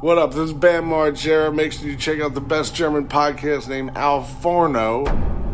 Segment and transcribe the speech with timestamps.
[0.00, 0.30] What up?
[0.32, 1.52] This is Bam Margera.
[1.52, 5.04] Make sure you check out the best German podcast named Al Forno.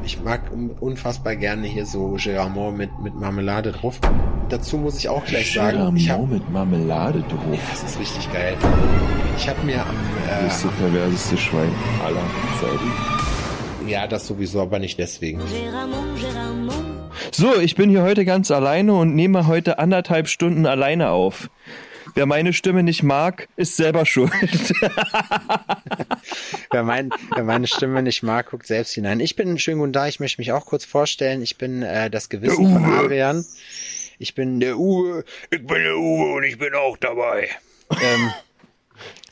[0.04, 0.40] Ich mag
[0.80, 3.98] unfassbar gerne hier so Geramont mit, mit Marmelade drauf.
[4.50, 7.58] Dazu muss ich auch gleich sagen, Geramont ich hab, mit Marmelade drauf.
[7.70, 8.54] das ist richtig geil.
[9.38, 9.96] Ich habe mir am,
[10.28, 11.72] Das ist das perverseste Schwein
[12.04, 12.20] aller
[12.60, 13.86] Zeiten.
[13.86, 15.40] äh, ja, das sowieso, aber nicht deswegen.
[15.40, 16.72] Géramont, Géramont.
[17.32, 21.48] So, ich bin hier heute ganz alleine und nehme heute anderthalb Stunden alleine auf.
[22.14, 24.30] Wer meine Stimme nicht mag, ist selber schuld.
[26.70, 29.20] Wer, mein, wer meine Stimme nicht mag, guckt selbst hinein.
[29.20, 31.42] Ich bin schön guten Tag, ich möchte mich auch kurz vorstellen.
[31.42, 33.44] Ich bin äh, das Gewissen von Adrian.
[34.18, 35.24] Ich bin der Uwe.
[35.50, 37.48] Ich bin der Uwe und ich bin auch dabei.
[37.90, 38.32] Ähm,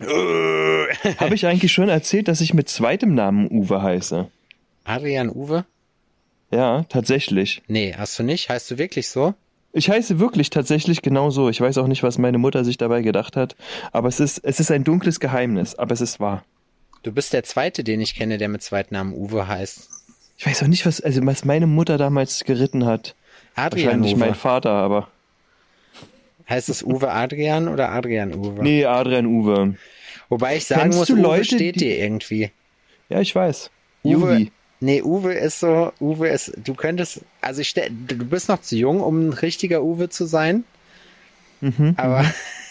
[0.00, 4.28] äh, Habe ich eigentlich schon erzählt, dass ich mit zweitem Namen Uwe heiße?
[4.84, 5.64] Adrian Uwe?
[6.50, 7.62] Ja, tatsächlich.
[7.66, 8.48] Nee, hast du nicht?
[8.50, 9.34] Heißt du wirklich so?
[9.72, 11.48] Ich heiße wirklich tatsächlich genau so.
[11.48, 13.56] Ich weiß auch nicht, was meine Mutter sich dabei gedacht hat,
[13.92, 16.44] aber es ist, es ist ein dunkles Geheimnis, aber es ist wahr.
[17.02, 19.88] Du bist der Zweite, den ich kenne, der mit Zweitnamen Uwe heißt.
[20.36, 23.14] Ich weiß auch nicht, was, also was meine Mutter damals geritten hat.
[23.54, 24.20] Adrian Wahrscheinlich Uwe.
[24.20, 25.08] mein Vater, aber.
[26.48, 28.62] Heißt es Uwe Adrian oder Adrian Uwe?
[28.62, 29.76] Nee, Adrian Uwe.
[30.28, 32.50] Wobei ich sagen Kennst muss, du Uwe Leute, steht die- dir irgendwie.
[33.08, 33.70] Ja, ich weiß.
[34.04, 34.52] Uwe, Yugi.
[34.82, 38.76] Nee, Uwe ist so, Uwe ist, du könntest, also ich stell, du bist noch zu
[38.76, 40.64] jung, um ein richtiger Uwe zu sein.
[41.60, 42.24] Mhm, aber,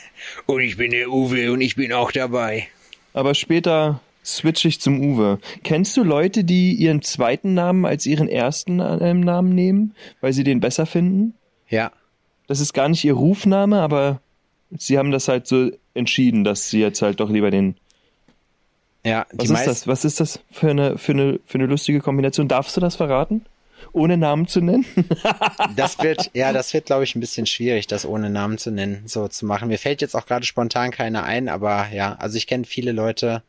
[0.46, 2.68] und ich bin der Uwe und ich bin auch dabei.
[3.14, 5.40] Aber später switch ich zum Uwe.
[5.64, 10.44] Kennst du Leute, die ihren zweiten Namen als ihren ersten äh, Namen nehmen, weil sie
[10.44, 11.34] den besser finden?
[11.70, 11.92] Ja.
[12.48, 14.22] Das ist gar nicht ihr Rufname, aber
[14.78, 17.76] sie haben das halt so entschieden, dass sie jetzt halt doch lieber den.
[19.04, 19.88] Ja, Was ist das?
[19.88, 22.48] Was ist das für eine, für eine, für eine lustige Kombination?
[22.48, 23.46] Darfst du das verraten?
[23.94, 24.86] Ohne Namen zu nennen?
[25.76, 29.04] Das wird, ja, das wird, glaube ich, ein bisschen schwierig, das ohne Namen zu nennen,
[29.06, 29.70] so zu machen.
[29.70, 33.42] Mir fällt jetzt auch gerade spontan keiner ein, aber ja, also ich kenne viele Leute.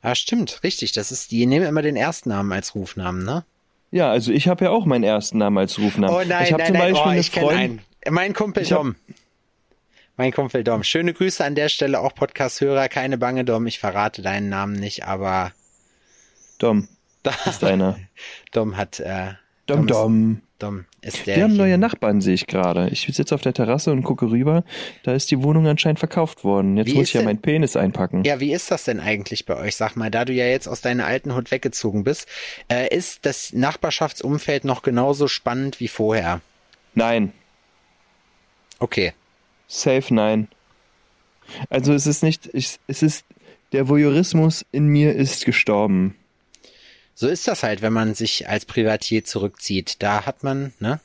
[0.00, 0.92] Ah, stimmt, richtig.
[0.92, 3.44] Das ist, die nehmen immer den ersten Namen als Rufnamen, ne?
[3.92, 6.16] ja, also ich habe ja auch meinen ersten Namen als Rufnamen.
[6.16, 7.80] Oh nein, ich habe nein, zum nein, Beispiel oh, eine Freundin.
[8.04, 8.14] einen.
[8.14, 8.96] Mein Kumpel Ich hab- Dom.
[10.16, 10.82] Mein Kumpel Dom.
[10.82, 12.88] Schöne Grüße an der Stelle, auch Podcast-Hörer.
[12.88, 13.66] Keine Bange, Dom.
[13.66, 15.52] Ich verrate deinen Namen nicht, aber
[16.58, 16.88] Dom
[17.46, 17.98] ist einer.
[18.52, 19.32] Dom hat, äh,
[19.66, 20.42] Dom ist- Dom.
[20.58, 21.34] Dom ist der.
[21.36, 22.88] Wir haben neue Nachbarn, sehe ich gerade.
[22.90, 24.62] Ich sitze auf der Terrasse und gucke rüber.
[25.02, 26.76] Da ist die Wohnung anscheinend verkauft worden.
[26.76, 28.22] Jetzt Wie muss ist ich ja meinen Penis einpacken.
[28.22, 29.74] Ja, wie ist das denn eigentlich bei euch?
[29.74, 32.28] Sag mal, da du ja jetzt aus deiner alten Hut weggezogen bist,
[32.70, 36.40] äh, ist das Nachbarschaftsumfeld noch genauso spannend wie vorher?
[36.94, 37.32] Nein,
[38.78, 39.12] Okay.
[39.72, 40.48] Safe nein.
[41.70, 43.24] Also es ist nicht, ich, es ist,
[43.72, 46.14] der Voyeurismus in mir ist gestorben.
[47.14, 49.96] So ist das halt, wenn man sich als Privatier zurückzieht.
[50.02, 51.00] Da hat man, ne?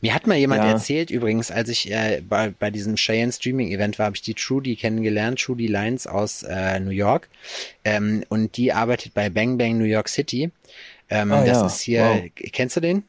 [0.00, 0.70] Mir hat mal jemand Ja.
[0.70, 4.34] erzählt, übrigens, als ich äh, bei, bei diesem Cheyenne Streaming Event war, habe ich die
[4.34, 7.28] Trudy kennengelernt, Trudy Lyons aus äh, New York.
[7.84, 10.50] Ähm, und die arbeitet bei Bang Bang New York City.
[11.10, 11.66] Ähm, Ah, das ja.
[11.66, 12.30] ist hier, Wow.
[12.52, 13.02] kennst du den?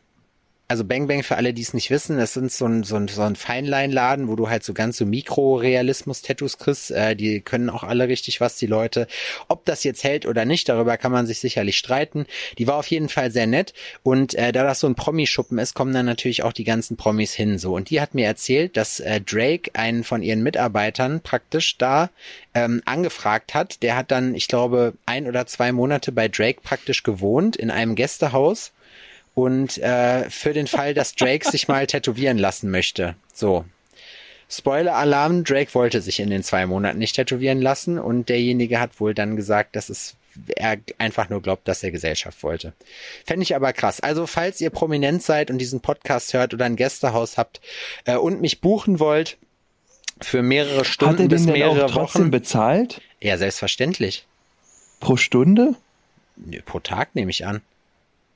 [0.72, 3.08] Also Bang Bang für alle, die es nicht wissen, das sind so ein, so ein,
[3.08, 6.92] so ein Feinleinladen, wo du halt so ganz so Mikrorealismus-Tattoos kriegst.
[6.92, 9.08] Äh, die können auch alle richtig was, die Leute.
[9.48, 12.28] Ob das jetzt hält oder nicht, darüber kann man sich sicherlich streiten.
[12.60, 13.74] Die war auf jeden Fall sehr nett.
[14.04, 17.34] Und äh, da das so ein Promischuppen ist, kommen dann natürlich auch die ganzen Promis
[17.34, 17.58] hin.
[17.58, 17.74] So.
[17.74, 22.12] Und die hat mir erzählt, dass äh, Drake einen von ihren Mitarbeitern praktisch da
[22.54, 23.82] ähm, angefragt hat.
[23.82, 27.96] Der hat dann, ich glaube, ein oder zwei Monate bei Drake praktisch gewohnt in einem
[27.96, 28.72] Gästehaus
[29.44, 33.16] und äh, für den Fall, dass Drake sich mal tätowieren lassen möchte.
[33.34, 33.66] So.
[34.50, 39.14] Spoiler-Alarm, Drake wollte sich in den zwei Monaten nicht tätowieren lassen und derjenige hat wohl
[39.14, 40.16] dann gesagt, dass es
[40.56, 42.74] er einfach nur glaubt, dass er Gesellschaft wollte.
[43.26, 44.00] Fände ich aber krass.
[44.00, 47.60] Also, falls ihr prominent seid und diesen Podcast hört oder ein Gästehaus habt
[48.06, 49.38] äh, und mich buchen wollt
[50.22, 52.32] für mehrere Hat Stunden er bis mehrere auch trotzdem Wochen.
[52.32, 53.02] bezahlt?
[53.20, 54.26] Ja, selbstverständlich.
[55.00, 55.76] Pro Stunde?
[56.38, 57.62] Nö, Pro Tag nehme ich an.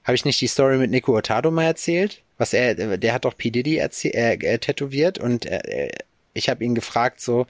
[0.03, 2.21] Habe ich nicht die Story mit Nico Hurtado mal erzählt?
[2.37, 3.51] Was er, der hat doch P.
[3.51, 5.91] Diddy äh, äh, tätowiert und äh, äh,
[6.35, 7.45] ich habe ihn gefragt so,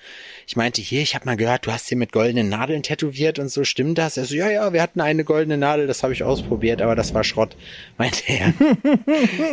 [0.46, 3.47] ich meinte, hier, ich habe mal gehört, du hast hier mit goldenen Nadeln tätowiert und
[3.47, 4.17] so, stimmt das?
[4.17, 7.14] Er so, ja, ja, wir hatten eine goldene Nadel, das habe ich ausprobiert, aber das
[7.14, 7.55] war Schrott,
[7.97, 8.53] meinte er.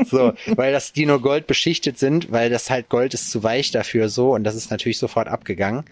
[0.05, 3.71] so, weil das, die nur Gold beschichtet sind, weil das halt Gold ist zu weich
[3.71, 5.85] dafür so und das ist natürlich sofort abgegangen.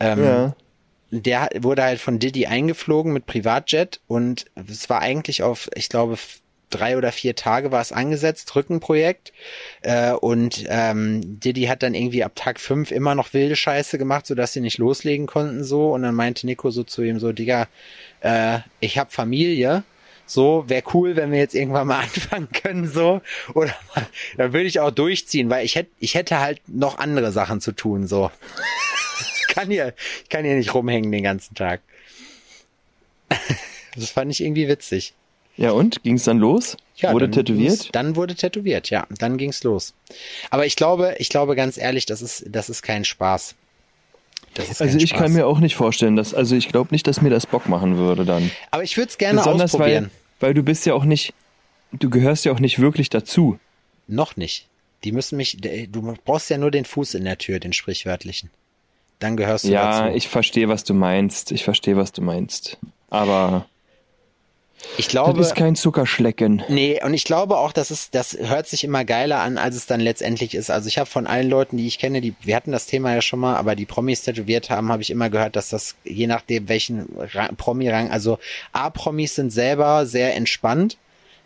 [0.00, 0.56] Ähm, Ja.
[1.12, 6.18] der wurde halt von Diddy eingeflogen mit Privatjet und es war eigentlich auf, ich glaube,
[6.70, 9.32] drei oder vier Tage war es angesetzt, Rückenprojekt.
[9.82, 14.26] Äh, und ähm, Diddy hat dann irgendwie ab Tag fünf immer noch wilde Scheiße gemacht,
[14.26, 15.92] sodass sie nicht loslegen konnten so.
[15.92, 17.68] Und dann meinte Nico so zu ihm so, Digga,
[18.20, 19.82] äh, ich hab Familie.
[20.26, 23.20] So, wäre cool, wenn wir jetzt irgendwann mal anfangen können, so.
[23.54, 24.06] Oder mal,
[24.36, 27.72] dann würde ich auch durchziehen, weil ich hätte, ich hätte halt noch andere Sachen zu
[27.72, 28.30] tun, so.
[29.50, 31.80] kann hier, ich kann hier nicht rumhängen den ganzen Tag.
[33.96, 35.14] Das fand ich irgendwie witzig.
[35.60, 36.02] Ja, und?
[36.02, 36.76] Ging es dann los?
[36.96, 37.90] Ja, Wurde dann tätowiert?
[37.94, 39.06] Dann wurde tätowiert, ja.
[39.18, 39.92] Dann ging's los.
[40.50, 43.54] Aber ich glaube, ich glaube ganz ehrlich, das ist, das ist kein Spaß.
[44.56, 45.20] Ist Also kein ich Spaß.
[45.20, 47.98] kann mir auch nicht vorstellen, dass, also ich glaube nicht, dass mir das Bock machen
[47.98, 48.50] würde dann.
[48.70, 50.10] Aber ich würde es gerne Besonders ausprobieren.
[50.40, 51.34] weil, weil du bist ja auch nicht,
[51.92, 53.58] du gehörst ja auch nicht wirklich dazu.
[54.08, 54.66] Noch nicht.
[55.04, 58.50] Die müssen mich, du brauchst ja nur den Fuß in der Tür, den sprichwörtlichen.
[59.18, 60.16] Dann gehörst du Ja, dazu.
[60.16, 61.52] ich verstehe, was du meinst.
[61.52, 62.78] Ich verstehe, was du meinst.
[63.10, 63.66] Aber
[64.96, 66.62] ich das glaube, ist kein Zuckerschlecken.
[66.68, 69.86] Nee, und ich glaube auch, dass es, das hört sich immer geiler an, als es
[69.86, 70.70] dann letztendlich ist.
[70.70, 73.22] Also ich habe von allen Leuten, die ich kenne, die, wir hatten das Thema ja
[73.22, 76.68] schon mal, aber die Promis tätowiert haben, habe ich immer gehört, dass das je nachdem,
[76.68, 78.38] welchen Ra- Promi-Rang, also
[78.72, 80.96] A-Promis sind selber sehr entspannt,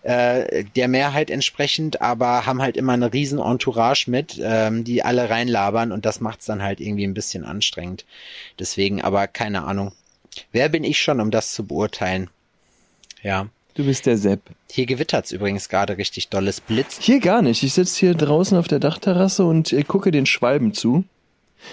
[0.02, 5.30] äh, der Mehrheit entsprechend, aber haben halt immer eine riesen Entourage mit, ähm, die alle
[5.30, 8.04] reinlabern und das macht's dann halt irgendwie ein bisschen anstrengend.
[8.58, 9.92] Deswegen, aber keine Ahnung.
[10.52, 12.28] Wer bin ich schon, um das zu beurteilen?
[13.25, 13.49] Ja.
[13.75, 14.41] Du bist der Sepp.
[14.71, 16.99] Hier gewittert's übrigens gerade richtig dolles Blitz.
[17.00, 17.65] Hier gar nicht.
[17.65, 21.03] Ich sitze hier draußen auf der Dachterrasse und äh, gucke den Schwalben zu.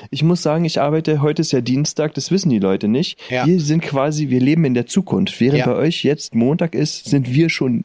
[0.10, 3.20] Ich muss sagen, ich arbeite, heute ist ja Dienstag, das wissen die Leute nicht.
[3.30, 3.46] Ja.
[3.46, 5.40] Wir sind quasi, wir leben in der Zukunft.
[5.40, 5.66] Während Ja.
[5.68, 7.84] bei euch jetzt Montag ist, sind wir schon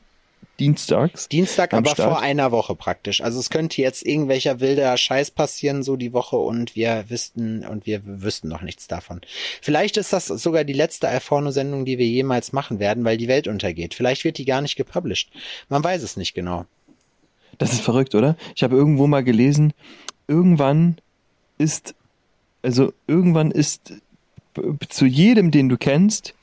[0.59, 1.29] dienstags.
[1.29, 2.09] Dienstag, aber Start.
[2.09, 3.21] vor einer Woche praktisch.
[3.21, 7.87] Also es könnte jetzt irgendwelcher wilder Scheiß passieren, so die Woche, und wir wüssten, und
[7.87, 9.21] wir wüssten noch nichts davon.
[9.61, 13.49] Vielleicht ist das sogar die letzte Alforno-Sendung, die wir jemals machen werden, weil die Welt
[13.49, 13.95] untergeht.
[13.95, 15.31] Vielleicht wird die gar nicht gepublished.
[15.69, 16.67] Man weiß es nicht genau.
[17.59, 18.37] Das ist verrückt, oder?
[18.55, 19.73] Ich habe irgendwo mal gelesen,
[20.29, 20.97] irgendwann
[21.59, 21.95] ist,
[22.63, 23.95] also irgendwann ist
[24.89, 26.35] zu jedem, den du kennst,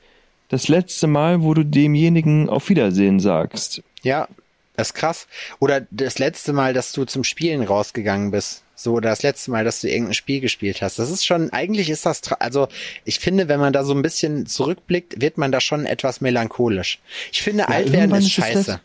[0.48, 3.82] das letzte Mal, wo du demjenigen auf Wiedersehen sagst.
[4.04, 4.28] Ja,
[4.76, 5.26] das ist krass.
[5.58, 8.62] Oder das letzte Mal, dass du zum Spielen rausgegangen bist.
[8.76, 10.98] So, oder das letzte Mal, dass du irgendein Spiel gespielt hast.
[10.98, 12.68] Das ist schon, eigentlich ist das, also
[13.04, 16.98] ich finde, wenn man da so ein bisschen zurückblickt, wird man da schon etwas melancholisch.
[17.30, 18.80] Ich finde, alt werden ist scheiße.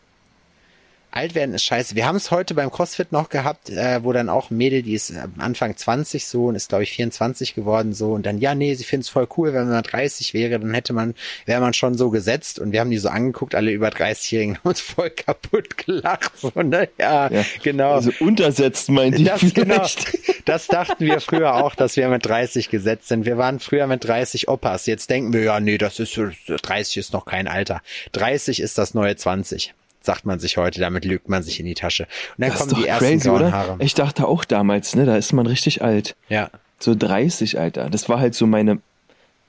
[1.12, 1.96] Alt werden ist scheiße.
[1.96, 4.94] Wir haben es heute beim CrossFit noch gehabt, äh, wo dann auch ein Mädel, die
[4.94, 8.54] ist am Anfang 20 so und ist, glaube ich, 24 geworden so und dann, ja,
[8.54, 11.14] nee, sie findet es voll cool, wenn man 30 wäre, dann hätte man,
[11.46, 14.68] wäre man schon so gesetzt und wir haben die so angeguckt, alle über 30-Jährigen haben
[14.68, 16.32] uns voll kaputt gelacht.
[16.38, 16.88] So, ne?
[16.98, 17.44] ja, Ja.
[17.62, 17.94] genau.
[17.94, 19.84] Also untersetzt meint die Das, genau,
[20.44, 23.24] das dachten wir früher auch, dass wir mit 30 gesetzt sind.
[23.26, 24.86] Wir waren früher mit 30 Opas.
[24.86, 27.82] Jetzt denken wir, ja, nee, das ist so- 30 ist noch kein Alter.
[28.12, 30.80] 30 ist das neue 20, sagt man sich heute.
[30.80, 32.04] Damit lügt man sich in die Tasche.
[32.36, 33.52] Und dann Das ist kommen doch die ersten crazy, grauen oder?
[33.52, 33.76] Haare.
[33.80, 36.16] Ich dachte auch damals, ne, da ist man richtig alt.
[36.28, 36.50] Ja.
[36.78, 37.90] So 30, Alter.
[37.90, 38.80] Das war halt so meine,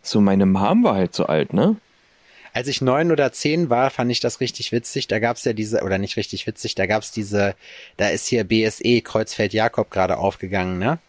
[0.01, 1.77] so meine Mom war halt so alt, ne?
[2.53, 5.07] Als ich neun oder zehn war, fand ich das richtig witzig.
[5.07, 7.55] Da gab's ja diese, oder nicht richtig witzig, da gab's diese,
[7.95, 10.99] da ist hier BSE Kreuzfeld-Jakob gerade aufgegangen, ne?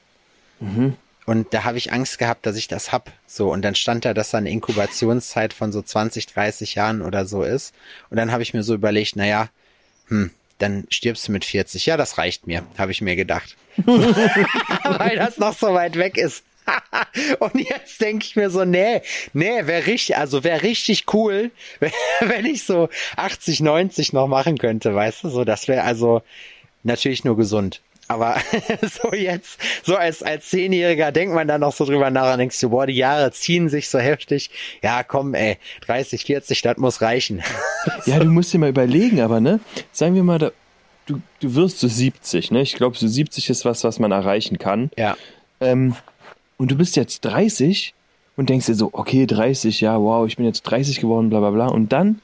[1.25, 3.13] Und da habe ich Angst gehabt, dass ich das hab.
[3.27, 7.27] So, und dann stand da, dass da eine Inkubationszeit von so 20, 30 Jahren oder
[7.27, 7.75] so ist.
[8.11, 9.49] Und dann habe ich mir so überlegt, naja,
[10.09, 11.87] hm, dann stirbst du mit 40.
[11.87, 13.57] Ja, das reicht mir, habe ich mir gedacht.
[13.77, 16.43] Weil das noch so weit weg ist.
[17.39, 19.03] Und jetzt denke ich mir so, nee,
[19.33, 21.51] nee, wäre richtig, also wäre richtig cool,
[22.21, 26.23] wenn ich so 80, 90 noch machen könnte, weißt du, so, das wäre also
[26.83, 27.81] natürlich nur gesund.
[28.13, 28.37] Aber
[29.03, 32.61] so jetzt, so als, als Zehnjähriger denkt man da noch so drüber nach und denkst
[32.61, 34.51] du, boah, die Jahre ziehen sich so heftig.
[34.83, 35.57] Ja, komm, ey,
[35.87, 37.43] 30, 40, das muss reichen.
[38.07, 39.59] Ja, du musst dir mal überlegen, aber ne,
[39.91, 40.53] sagen wir mal, da,
[41.07, 42.63] du, du wirst so 70, ne?
[42.63, 44.91] Ich glaube, so 70 ist was, was man erreichen kann.
[44.97, 45.17] Ja.
[45.61, 45.97] Ähm,
[46.59, 47.93] und du bist jetzt 30
[48.37, 51.51] und denkst dir so, okay, 30, ja, wow, ich bin jetzt 30 geworden, bla bla
[51.51, 51.67] bla.
[51.67, 52.21] Und dann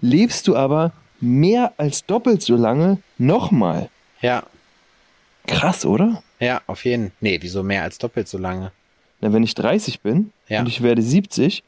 [0.00, 3.90] lebst du aber mehr als doppelt so lange nochmal.
[4.22, 4.44] Ja,
[5.46, 6.22] Krass, oder?
[6.40, 7.12] ja, auf jeden.
[7.20, 8.72] Nee, wieso mehr als doppelt so lange?
[9.20, 10.60] Na, wenn ich 30 bin Ja.
[10.60, 11.62] und ich werde 70,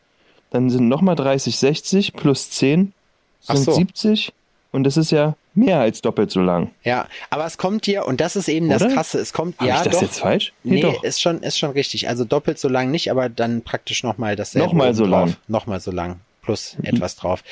[0.50, 2.92] dann sind nochmal 30, 60 plus 10
[3.46, 3.72] Ach sind so.
[3.72, 4.32] 70
[4.72, 6.70] und das ist ja mehr als doppelt so lang.
[6.82, 8.92] Ja, aber es kommt dir, und das ist eben das Oder?
[8.94, 10.02] Krasse, es kommt, Habe ja, ich das doch.
[10.02, 10.52] jetzt falsch?
[10.64, 12.08] Nee, ist schon, ist schon richtig.
[12.08, 14.66] Also doppelt so lang nicht, aber dann praktisch nochmal dasselbe.
[14.66, 15.36] Nochmal so lang.
[15.46, 16.20] Nochmal so lang.
[16.44, 16.84] Plus Mhm.
[16.84, 17.42] etwas drauf.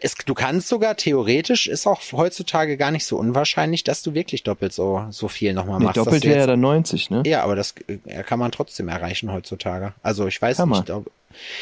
[0.00, 4.44] Es, du kannst sogar theoretisch, ist auch heutzutage gar nicht so unwahrscheinlich, dass du wirklich
[4.44, 5.96] doppelt so, so viel nochmal nee, machst.
[5.98, 7.22] doppelt wäre ja dann 90, ne?
[7.26, 7.74] ja, aber das
[8.06, 9.92] äh, kann man trotzdem erreichen heutzutage.
[10.02, 11.10] Also ich weiß Kann nicht, ob,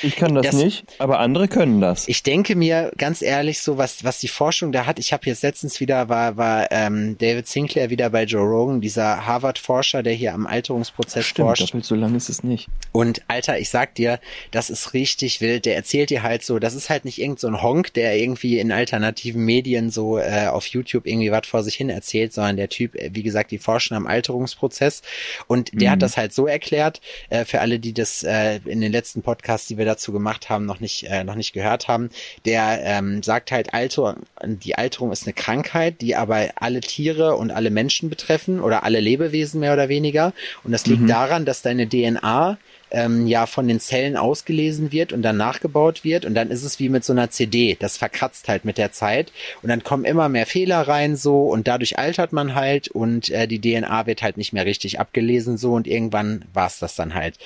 [0.02, 2.08] Ich kann das, Das- nicht, aber andere können das.
[2.08, 4.98] Ich denke mir ganz ehrlich, so was, was die Forschung da hat.
[4.98, 9.26] Ich habe jetzt letztens wieder war war ähm, David Sinclair wieder bei Joe Rogan, dieser
[9.26, 11.62] Harvard-Forscher, der hier am Alterungsprozess Stimmt, forscht.
[11.68, 12.68] doppelt so lang ist es nicht.
[12.92, 14.18] Und Alter, ich sag dir,
[14.50, 15.66] das ist richtig wild.
[15.66, 18.58] Der erzählt dir halt so, das ist halt nicht irgend so ein Honk, der irgendwie
[18.58, 22.68] in alternativen Medien so äh, auf YouTube irgendwie was vor sich hin erzählt, sondern der
[22.68, 25.02] Typ, äh, wie gesagt, die forschen am Alterungsprozess.
[25.46, 28.92] Und der hat das halt so erklärt, äh, für alle, die das äh, in den
[28.92, 32.10] letzten Podcasts, die wir dazu gemacht haben, noch nicht, äh, noch nicht gehört haben,
[32.44, 37.50] der ähm, sagt halt, Alter, die Alterung ist eine Krankheit, die aber alle Tiere und
[37.50, 40.32] alle Menschen betreffen oder alle Lebewesen mehr oder weniger.
[40.64, 42.58] Und das liegt daran, dass deine DNA
[42.90, 46.78] ähm, ja von den Zellen ausgelesen wird und dann nachgebaut wird und dann ist es
[46.78, 50.28] wie mit so einer CD, das verkratzt halt mit der Zeit und dann kommen immer
[50.28, 54.36] mehr Fehler rein so und dadurch altert man halt und äh, die DNA wird halt
[54.36, 57.38] nicht mehr richtig abgelesen so und irgendwann war's das dann halt.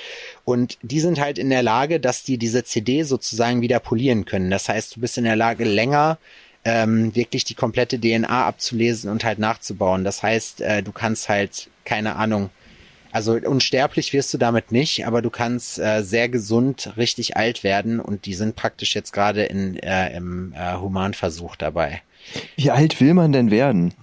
[0.45, 4.51] Und die sind halt in der Lage, dass die diese CD sozusagen wieder polieren können.
[4.51, 6.19] Das heißt, du bist in der Lage länger
[6.65, 10.05] ähm, wirklich die komplette DNA abzulesen und halt nachzubauen.
[10.05, 12.51] Das heißt, äh, du kannst halt keine Ahnung
[13.12, 18.00] also unsterblich wirst du damit nicht, aber du kannst äh, sehr gesund richtig alt werden
[18.00, 22.02] und die sind praktisch jetzt gerade in äh, im äh, Humanversuch dabei.
[22.57, 23.95] Wie alt will man denn werden?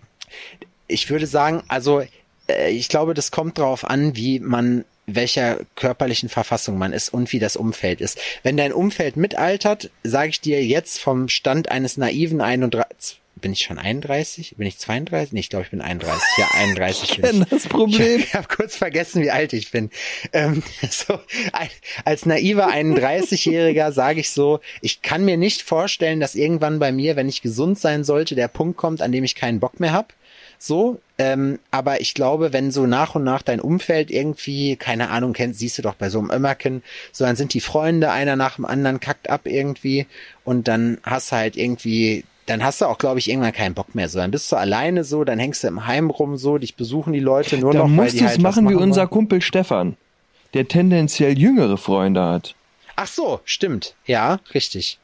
[0.87, 2.03] Ich würde sagen, also
[2.47, 7.31] äh, ich glaube, das kommt darauf an, wie man welcher körperlichen Verfassung man ist und
[7.31, 8.19] wie das Umfeld ist.
[8.43, 13.63] Wenn dein Umfeld mitaltert, sage ich dir jetzt vom Stand eines naiven 31 bin ich
[13.63, 14.55] schon 31?
[14.57, 15.33] Bin ich 32?
[15.33, 16.23] Nee, ich glaube, ich bin 31.
[16.37, 17.49] Ja, 31 bin ich.
[17.49, 18.19] Das Problem.
[18.19, 19.89] Ich habe kurz vergessen, wie alt ich bin.
[20.33, 21.19] Ähm, so,
[22.05, 27.15] als naiver 31-Jähriger sage ich so, ich kann mir nicht vorstellen, dass irgendwann bei mir,
[27.15, 30.13] wenn ich gesund sein sollte, der Punkt kommt, an dem ich keinen Bock mehr hab.
[30.59, 35.33] So, ähm, aber ich glaube, wenn so nach und nach dein Umfeld irgendwie, keine Ahnung,
[35.33, 38.55] kennst, siehst du doch bei so einem Ömmerken, so dann sind die Freunde einer nach
[38.55, 40.07] dem anderen kackt ab irgendwie
[40.43, 43.93] und dann hast du halt irgendwie dann hast du auch, glaube ich, irgendwann keinen Bock
[43.93, 44.09] mehr.
[44.09, 47.13] So, dann bist du alleine so, dann hängst du im Heim rum so, dich besuchen
[47.13, 49.09] die Leute nur Da noch, weil musst du es halt machen wie unser wollen.
[49.09, 49.97] Kumpel Stefan,
[50.53, 52.55] der tendenziell jüngere Freunde hat.
[52.95, 53.95] Ach so, stimmt.
[54.05, 54.97] Ja, richtig.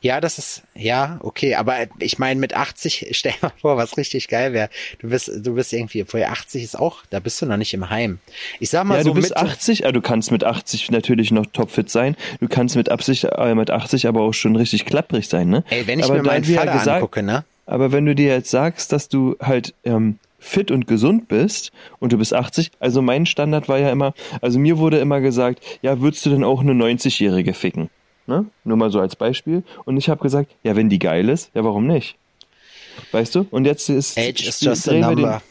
[0.00, 3.96] Ja, das ist, ja, okay, aber ich meine, mit 80, stell dir mal vor, was
[3.96, 4.70] richtig geil wäre.
[5.00, 7.90] Du bist, du bist irgendwie, vorher 80 ist auch, da bist du noch nicht im
[7.90, 8.18] Heim.
[8.60, 11.30] Ich sag mal Ja, so du bist Mitte, 80, ah, du kannst mit 80 natürlich
[11.30, 12.16] noch topfit sein.
[12.40, 15.64] Du kannst mit, Absicht, äh, mit 80 aber auch schon richtig klapprig sein, ne?
[15.70, 17.44] ey, wenn ich aber mir meinen Vater gesagt- angucke, ne?
[17.66, 22.12] Aber wenn du dir jetzt sagst, dass du halt ähm, fit und gesund bist und
[22.12, 26.00] du bist 80, also mein Standard war ja immer, also mir wurde immer gesagt, ja,
[26.00, 27.90] würdest du denn auch eine 90-Jährige ficken?
[28.28, 28.44] Ne?
[28.62, 29.64] Nur mal so als Beispiel.
[29.86, 32.16] Und ich habe gesagt, ja, wenn die geil ist, ja, warum nicht?
[33.10, 33.46] Weißt du?
[33.50, 35.42] Und jetzt ist Age is just a wir den- number.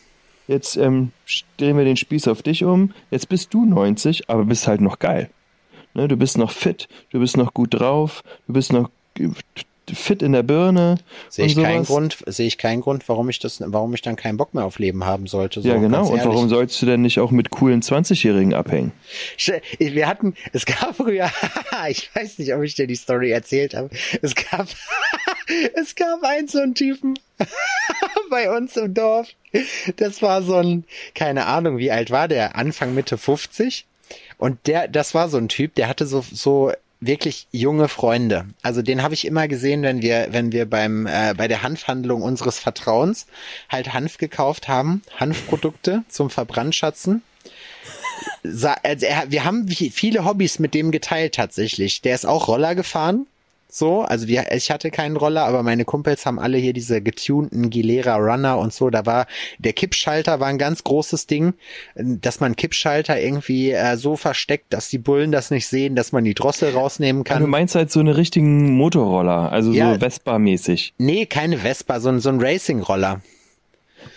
[0.47, 1.11] Jetzt ähm,
[1.57, 2.93] drehen wir den Spieß auf dich um.
[3.11, 5.29] Jetzt bist du 90, aber bist halt noch geil.
[5.93, 8.89] Ne, du bist noch fit, du bist noch gut drauf, du bist noch
[9.93, 10.97] fit in der Birne.
[11.29, 11.87] Sehe ich und keinen sowas.
[11.87, 14.79] Grund, sehe ich keinen Grund, warum ich das, warum ich dann keinen Bock mehr auf
[14.79, 15.61] Leben haben sollte.
[15.61, 16.07] So, Ja, genau.
[16.07, 18.91] Und warum sollst du denn nicht auch mit coolen 20-Jährigen abhängen?
[19.79, 21.29] Wir hatten, es gab früher,
[21.89, 23.89] ich weiß nicht, ob ich dir die Story erzählt habe.
[24.21, 24.67] Es gab,
[25.75, 27.17] es gab einen so einen Typen
[28.29, 29.27] bei uns im Dorf.
[29.95, 30.83] Das war so ein,
[31.15, 32.55] keine Ahnung, wie alt war der?
[32.55, 33.85] Anfang Mitte 50.
[34.37, 38.45] Und der, das war so ein Typ, der hatte so, so wirklich junge Freunde.
[38.61, 42.21] Also den habe ich immer gesehen, wenn wir, wenn wir beim äh, bei der Hanfhandlung
[42.21, 43.27] unseres Vertrauens
[43.69, 47.21] halt Hanf gekauft haben, Hanfprodukte zum Verbrandschatzen.
[48.43, 52.01] Sa also er, wir haben viele Hobbys mit dem geteilt tatsächlich.
[52.01, 53.27] Der ist auch Roller gefahren.
[53.69, 57.69] So, also wir, ich hatte keinen Roller, aber meine Kumpels haben alle hier diese getunten
[57.69, 58.89] Gilera Runner und so.
[58.89, 59.27] Da war
[59.59, 61.53] der Kippschalter war ein ganz großes Ding,
[61.95, 66.23] dass man Kippschalter irgendwie äh, so versteckt, dass die Bullen das nicht sehen, dass man
[66.23, 67.49] die Drossel rausnehmen Du kann.
[67.49, 69.93] meinst halt so eine richtigen Motorroller, also Ja.
[69.93, 70.93] so Vespa-mäßig.
[70.97, 73.21] Nee, keine Vespa, so so ein Racing-Roller.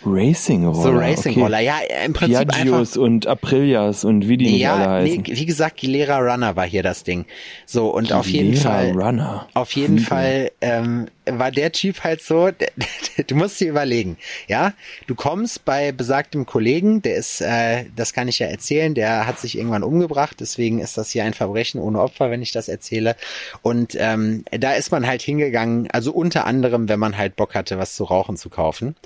[0.05, 0.83] Racing-Roller.
[0.83, 1.61] So Racing-Roller.
[1.61, 2.55] Ja, im Prinzip einfach.
[2.57, 5.27] Piaggios und Aprilias und wie die nicht alle Ja, nee, heißen.
[5.27, 7.27] wie gesagt, Gilera Runner war hier das Ding.
[7.67, 8.93] So, und auf jeden Gilera Fall.
[8.93, 9.49] Runner.
[9.55, 9.99] Auf jeden.
[9.99, 12.71] Fall ähm, war der Typ halt so, der,
[13.27, 14.17] du musst dir überlegen,
[14.49, 14.73] ja,
[15.07, 19.39] du kommst bei besagtem Kollegen, der ist, äh, das kann ich ja erzählen, der hat
[19.39, 23.17] sich irgendwann umgebracht, deswegen ist das hier ein Verbrechen ohne Opfer, wenn ich das erzähle.
[23.63, 27.79] Und ähm, da ist man halt hingegangen, also unter anderem, wenn man halt Bock hatte,
[27.79, 28.97] was zu rauchen zu kaufen.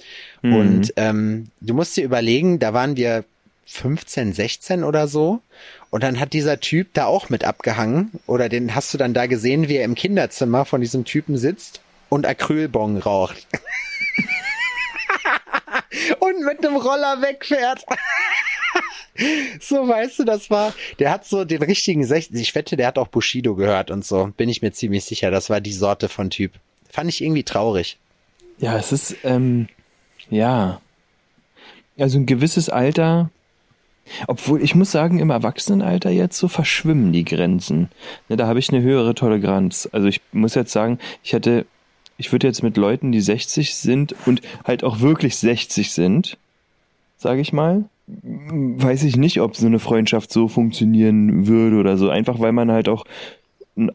[0.42, 3.24] Und ähm, du musst dir überlegen, da waren wir
[3.66, 5.40] 15, 16 oder so.
[5.88, 8.10] Und dann hat dieser Typ da auch mit abgehangen.
[8.26, 11.80] Oder den hast du dann da gesehen, wie er im Kinderzimmer von diesem Typen sitzt
[12.14, 13.48] und Acrylbong raucht.
[16.20, 17.84] und mit einem Roller wegfährt.
[19.60, 22.98] So, weißt du, das war, der hat so den richtigen 60, ich wette, der hat
[22.98, 26.30] auch Bushido gehört und so, bin ich mir ziemlich sicher, das war die Sorte von
[26.30, 26.52] Typ.
[26.90, 27.98] Fand ich irgendwie traurig.
[28.58, 29.68] Ja, es ist, ähm,
[30.30, 30.80] ja.
[31.96, 33.30] Also ein gewisses Alter,
[34.26, 37.90] obwohl ich muss sagen, im Erwachsenenalter jetzt so verschwimmen die Grenzen.
[38.28, 39.88] Ne, da habe ich eine höhere Toleranz.
[39.92, 41.66] Also ich muss jetzt sagen, ich hätte,
[42.16, 46.36] ich würde jetzt mit Leuten, die 60 sind und halt auch wirklich 60 sind,
[47.18, 52.10] sage ich mal, weiß ich nicht, ob so eine Freundschaft so funktionieren würde oder so.
[52.10, 53.04] Einfach weil man halt auch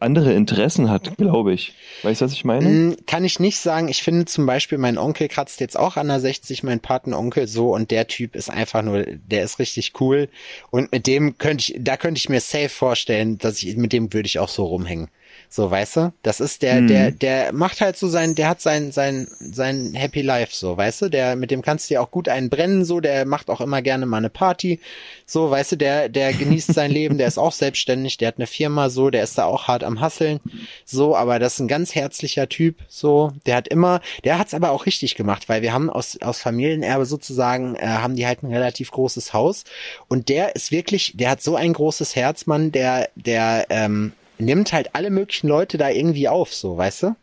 [0.00, 1.72] andere Interessen hat, glaube ich.
[2.02, 2.68] Weißt du, was ich meine?
[2.68, 3.88] Mm, Kann ich nicht sagen.
[3.88, 7.74] Ich finde zum Beispiel, mein Onkel kratzt jetzt auch an der 60, mein Patenonkel so
[7.74, 10.28] und der Typ ist einfach nur, der ist richtig cool
[10.70, 14.12] und mit dem könnte ich, da könnte ich mir safe vorstellen, dass ich, mit dem
[14.12, 15.08] würde ich auch so rumhängen.
[15.52, 16.12] So, weißt du?
[16.22, 16.86] Das ist der, Mhm.
[16.86, 21.02] der, der macht halt so sein, der hat sein, sein, sein Happy Life, so, weißt
[21.02, 21.08] du?
[21.08, 23.82] Der, mit dem kannst du ja auch gut einen brennen, so, der macht auch immer
[23.82, 24.78] gerne mal eine Party.
[25.26, 28.46] So, weißt du, der, der genießt sein Leben, der ist auch selbstständig, der hat eine
[28.46, 30.38] Firma, so, der ist da auch hart am Hasseln.
[30.84, 34.70] So, aber das ist ein ganz herzlicher Typ, so, der hat immer, der hat's aber
[34.70, 38.52] auch richtig gemacht, weil wir haben aus, aus Familienerbe sozusagen, äh, haben die halt ein
[38.52, 39.64] relativ großes Haus
[40.06, 44.72] und der ist wirklich, der hat so ein großes Herz, Mann, der, der, ähm, nimmt
[44.72, 47.16] halt alle möglichen Leute da irgendwie auf, so, weißt du?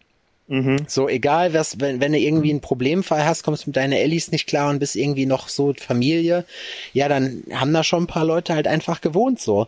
[0.88, 4.48] So, egal, was, wenn, wenn du irgendwie einen Problemfall hast, kommst mit deinen Ellis nicht
[4.48, 6.46] klar und bist irgendwie noch so Familie,
[6.94, 9.68] ja, dann haben da schon ein paar Leute halt einfach gewohnt, so.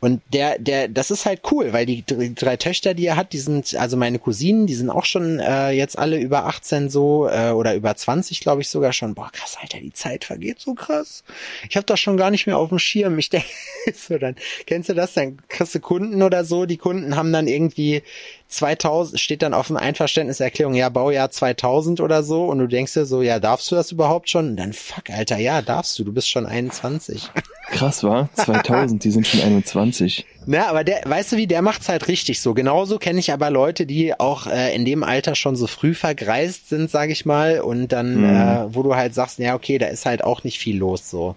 [0.00, 3.38] Und der, der, das ist halt cool, weil die drei, Töchter, die er hat, die
[3.38, 7.50] sind, also meine Cousinen, die sind auch schon äh, jetzt alle über 18 so äh,
[7.50, 9.14] oder über 20, glaube ich sogar schon.
[9.14, 11.24] Boah, krass, Alter, die Zeit vergeht so krass.
[11.68, 13.18] Ich habe das schon gar nicht mehr auf dem Schirm.
[13.18, 13.48] Ich denke,
[13.92, 14.36] so dann,
[14.66, 15.14] kennst du das?
[15.14, 16.64] Dann kriegst du Kunden oder so.
[16.64, 18.02] Die Kunden haben dann irgendwie
[18.48, 22.44] 2000, steht dann auf dem Einverständniserklärung, ja, Baujahr 2000 oder so.
[22.46, 24.48] Und du denkst dir so, ja, darfst du das überhaupt schon?
[24.50, 27.30] Und dann, fuck, Alter, ja, darfst du, du bist schon 21.
[27.70, 28.30] Krass, war?
[28.34, 30.26] 2000, die sind schon 21.
[30.46, 32.54] Na, aber der, weißt du wie, der macht's halt richtig so.
[32.54, 36.70] Genauso kenne ich aber Leute, die auch äh, in dem Alter schon so früh vergreist
[36.70, 38.24] sind, sag ich mal, und dann, Mhm.
[38.24, 41.36] äh, wo du halt sagst, ja, okay, da ist halt auch nicht viel los so.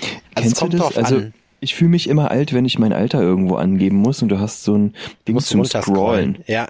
[0.00, 0.86] Also es Kennst kommt du das?
[0.86, 1.34] drauf Also an.
[1.60, 4.64] Ich fühle mich immer alt, wenn ich mein Alter irgendwo angeben muss und du hast
[4.64, 5.64] so ein Du Ding musst zum.
[5.64, 6.44] Scrollen.
[6.46, 6.68] Ja.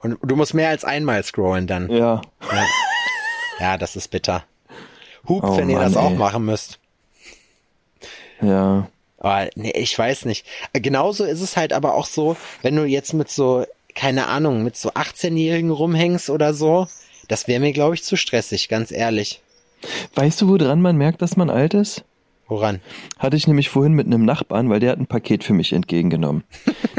[0.00, 1.90] Und du musst mehr als einmal scrollen dann.
[1.90, 2.22] Ja.
[3.58, 4.44] Ja, das ist bitter.
[5.28, 6.16] Hupt, Oh wenn ihr Mann, das auch ey.
[6.16, 6.78] machen müsst.
[8.40, 8.88] Ja.
[9.18, 10.46] Aber nee, ich weiß nicht.
[10.72, 14.76] Genauso ist es halt aber auch so, wenn du jetzt mit so, keine Ahnung, mit
[14.76, 16.86] so 18-Jährigen rumhängst oder so,
[17.28, 19.42] das wäre mir, glaube ich, zu stressig, ganz ehrlich.
[20.14, 22.02] Weißt du, woran man merkt, dass man alt ist?
[22.50, 22.80] Woran?
[23.18, 26.44] Hatte ich nämlich vorhin mit einem Nachbarn, weil der hat ein Paket für mich entgegengenommen.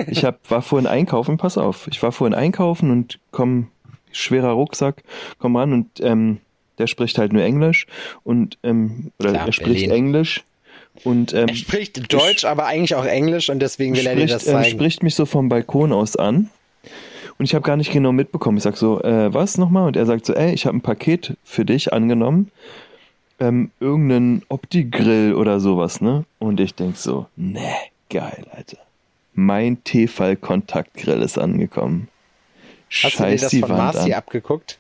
[0.07, 3.67] Ich hab, war vorhin einkaufen, pass auf, ich war vorhin einkaufen und komm,
[4.11, 5.03] schwerer Rucksack,
[5.37, 6.39] komm ran und ähm,
[6.77, 7.85] der spricht halt nur Englisch
[8.23, 9.91] und ähm, oder Klar, er spricht Berlin.
[9.91, 10.43] Englisch
[11.03, 14.41] und ähm, Er spricht Deutsch, aber eigentlich auch Englisch und deswegen will er dir das
[14.41, 14.79] spricht, ähm, zeigen.
[14.79, 16.49] spricht mich so vom Balkon aus an.
[17.37, 18.57] Und ich habe gar nicht genau mitbekommen.
[18.57, 19.87] Ich sag so, äh, was nochmal?
[19.87, 22.51] Und er sagt so, ey, ich habe ein Paket für dich angenommen.
[23.41, 26.25] Ähm, irgendeinen Opti-Grill oder sowas, ne?
[26.39, 27.73] Und ich denk so, ne,
[28.09, 28.77] geil, Alter.
[29.33, 32.07] Mein Tefal-Kontaktgrill ist angekommen.
[32.89, 34.19] Hast du dir Scheiß das die von Wand Marci an.
[34.19, 34.79] abgeguckt?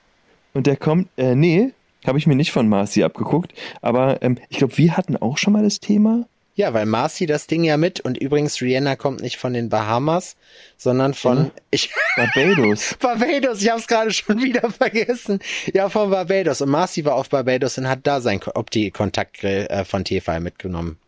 [0.53, 1.73] Und der kommt, äh, nee,
[2.05, 3.53] habe ich mir nicht von Marci abgeguckt.
[3.81, 6.25] Aber ähm, ich glaube, wir hatten auch schon mal das Thema.
[6.61, 10.35] Ja, weil Marci das Ding ja mit und übrigens Rihanna kommt nicht von den Bahamas,
[10.77, 11.51] sondern von Mhm.
[11.71, 12.95] ich Barbados.
[12.99, 15.39] Barbados, ich habe es gerade schon wieder vergessen.
[15.73, 19.83] Ja, von Barbados und Marci war auf Barbados und hat da sein Ko- Opti-Kontaktgrill äh,
[19.85, 20.99] von Tefal mitgenommen.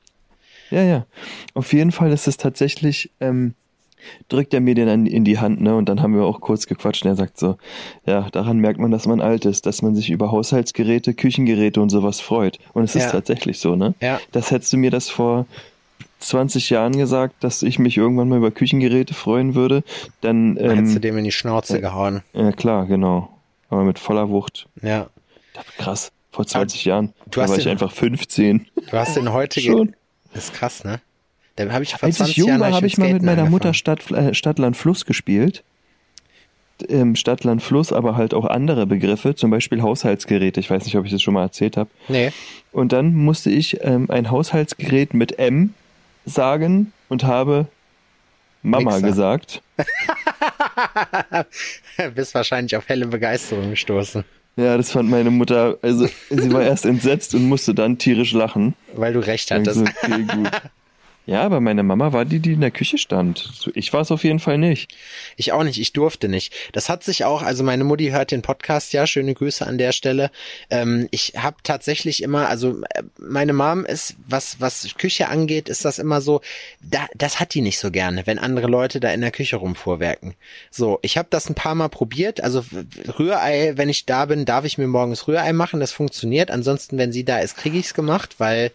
[0.71, 1.05] Ja, ja.
[1.53, 3.53] Auf jeden Fall ist es tatsächlich, ähm,
[4.29, 5.75] drückt er mir den dann in die Hand, ne?
[5.75, 7.57] Und dann haben wir auch kurz gequatscht und er sagt so,
[8.05, 11.89] ja, daran merkt man, dass man alt ist, dass man sich über Haushaltsgeräte, Küchengeräte und
[11.89, 12.59] sowas freut.
[12.73, 13.11] Und es ist Ja.
[13.11, 13.93] tatsächlich so, ne?
[14.01, 14.19] Ja.
[14.31, 15.45] Das hättest du mir das vor
[16.19, 19.83] 20 Jahren gesagt, dass ich mich irgendwann mal über Küchengeräte freuen würde,
[20.21, 22.21] dann, Dann hättest du ähm, dem in die Schnauze gehauen.
[22.33, 23.29] ja klar, genau.
[23.69, 24.67] Aber mit voller Wucht.
[24.81, 25.07] Ja.
[25.77, 26.11] Krass.
[26.31, 27.13] Vor 20 Jahren.
[27.29, 28.65] du da war ich den- einfach 15.
[28.89, 29.95] Du hast den heute ge- Schon.
[30.33, 30.99] Das ist krass, ne?
[31.55, 33.69] Da habe ich Als 20 ich jung Jahren war, habe ich mal mit meiner Mutter
[33.69, 33.99] angefangen.
[33.99, 35.63] Stadt, äh, Stadt, Land, Fluss gespielt.
[36.89, 40.59] Ähm, Stadt, Land, Fluss, aber halt auch andere Begriffe, zum Beispiel Haushaltsgeräte.
[40.59, 41.89] Ich weiß nicht, ob ich das schon mal erzählt habe.
[42.07, 42.31] Nee.
[42.71, 45.73] Und dann musste ich ähm, ein Haushaltsgerät mit M
[46.25, 47.67] sagen und habe
[48.63, 49.07] Mama Mixer.
[49.07, 49.61] gesagt.
[52.15, 54.23] Bist wahrscheinlich auf helle Begeisterung gestoßen,
[54.55, 58.73] Ja, das fand meine Mutter, also sie war erst entsetzt und musste dann tierisch lachen.
[58.95, 59.79] weil du recht hattest.
[59.79, 60.49] so, okay, gut.
[61.25, 63.71] Ja, aber meine Mama war die, die in der Küche stand.
[63.75, 64.93] Ich war es auf jeden Fall nicht.
[65.37, 66.53] Ich auch nicht, ich durfte nicht.
[66.73, 69.93] Das hat sich auch, also meine Mutti hört den Podcast ja, schöne Grüße an der
[69.93, 70.31] Stelle.
[70.69, 75.85] Ähm, ich habe tatsächlich immer, also äh, meine Mom ist, was was Küche angeht, ist
[75.85, 76.41] das immer so,
[76.81, 80.33] da, das hat die nicht so gerne, wenn andere Leute da in der Küche rumfuhrwerken.
[80.71, 82.65] So, ich habe das ein paar Mal probiert, also
[83.17, 86.51] Rührei, wenn ich da bin, darf ich mir morgens Rührei machen, das funktioniert.
[86.51, 88.71] Ansonsten, wenn sie da ist, kriege ich's gemacht, weil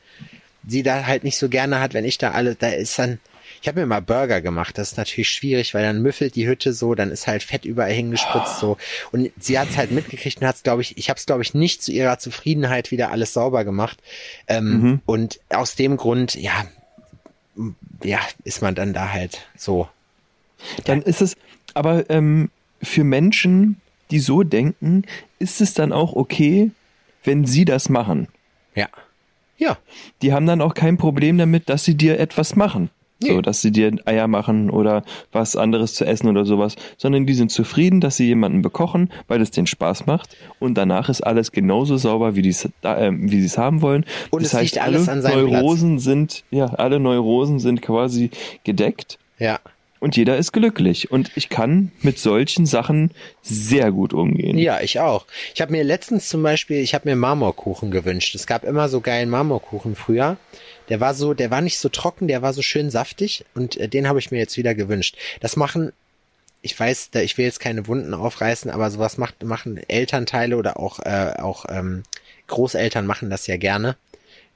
[0.68, 3.18] sie da halt nicht so gerne hat, wenn ich da alle, da ist dann,
[3.60, 6.72] ich habe mir mal Burger gemacht, das ist natürlich schwierig, weil dann müffelt die Hütte
[6.72, 8.76] so, dann ist halt Fett überall hingespritzt so
[9.10, 11.42] und sie hat es halt mitgekriegt und hat es glaube ich, ich habe es glaube
[11.42, 13.98] ich nicht zu ihrer Zufriedenheit wieder alles sauber gemacht
[14.46, 16.66] ähm, und aus dem Grund, ja,
[18.02, 19.88] ja, ist man dann da halt so.
[20.84, 21.36] Dann ist es,
[21.74, 22.50] aber ähm,
[22.82, 25.04] für Menschen, die so denken,
[25.38, 26.70] ist es dann auch okay,
[27.24, 28.28] wenn sie das machen.
[28.74, 28.88] Ja.
[29.58, 29.76] Ja.
[30.22, 32.90] Die haben dann auch kein Problem damit, dass sie dir etwas machen.
[33.20, 33.30] Nee.
[33.30, 37.34] So, dass sie dir Eier machen oder was anderes zu essen oder sowas, sondern die
[37.34, 41.50] sind zufrieden, dass sie jemanden bekochen, weil es denen Spaß macht und danach ist alles
[41.50, 44.04] genauso sauber, wie die es äh, wie sie es haben wollen.
[44.30, 47.82] Und das es heißt, liegt alles alle an seinem Neurosen sind ja, alle Neurosen sind
[47.82, 48.30] quasi
[48.62, 49.58] gedeckt Ja.
[50.00, 54.58] Und jeder ist glücklich und ich kann mit solchen Sachen sehr gut umgehen.
[54.58, 55.26] Ja, ich auch.
[55.54, 58.34] Ich habe mir letztens zum Beispiel, ich habe mir Marmorkuchen gewünscht.
[58.34, 60.36] Es gab immer so geilen Marmorkuchen früher.
[60.88, 63.88] Der war so, der war nicht so trocken, der war so schön saftig und äh,
[63.88, 65.16] den habe ich mir jetzt wieder gewünscht.
[65.40, 65.92] Das machen,
[66.62, 70.78] ich weiß, da, ich will jetzt keine Wunden aufreißen, aber sowas macht, machen Elternteile oder
[70.78, 72.04] auch äh, auch ähm,
[72.46, 73.96] Großeltern machen das ja gerne,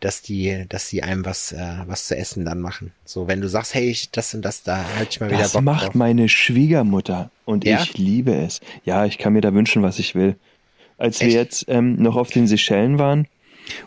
[0.04, 2.92] dass die, dass sie einem was äh, was zu essen dann machen.
[3.04, 5.52] So, wenn du sagst, hey, ich, das und das, da halt ich mal wieder Das
[5.52, 5.94] Bock macht drauf.
[5.94, 7.80] meine Schwiegermutter und Ja?
[7.82, 8.60] ich liebe es.
[8.84, 10.36] Ja, ich kann mir da wünschen, was ich will.
[10.98, 11.36] Als wir Echt?
[11.36, 13.26] jetzt ähm, noch auf den Seychellen waren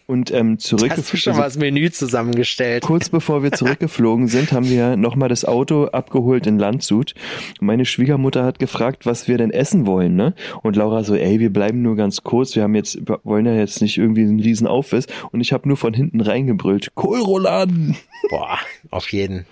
[0.07, 2.83] und ähm, Hast du zurückgeflogen schon mal das Menü zusammengestellt?
[2.83, 7.13] Kurz bevor wir zurückgeflogen sind, haben wir nochmal das Auto abgeholt in Landshut.
[7.59, 10.33] Meine Schwiegermutter hat gefragt, was wir denn essen wollen, ne?
[10.63, 13.81] Und Laura so, ey, wir bleiben nur ganz kurz, wir haben jetzt, wollen ja jetzt
[13.81, 15.07] nicht irgendwie einen riesen Aufwiss.
[15.31, 17.95] Und ich habe nur von hinten reingebrüllt, Kohlrouladen!
[18.29, 18.57] Boah,
[18.91, 19.45] auf jeden.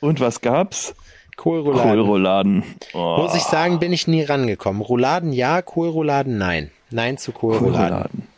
[0.00, 0.94] Und was gab's?
[1.36, 1.90] Kohlrouladen.
[1.90, 2.62] Kohlrouladen.
[2.92, 4.82] Oh, Muss ich sagen, bin ich nie rangekommen.
[4.82, 6.70] Rouladen ja, Kohlrouladen nein.
[6.90, 7.72] Nein zu Kohlrouladen.
[7.72, 8.33] Kohlrouladen.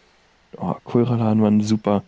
[0.59, 2.03] Oh, Kohlrouladen waren super.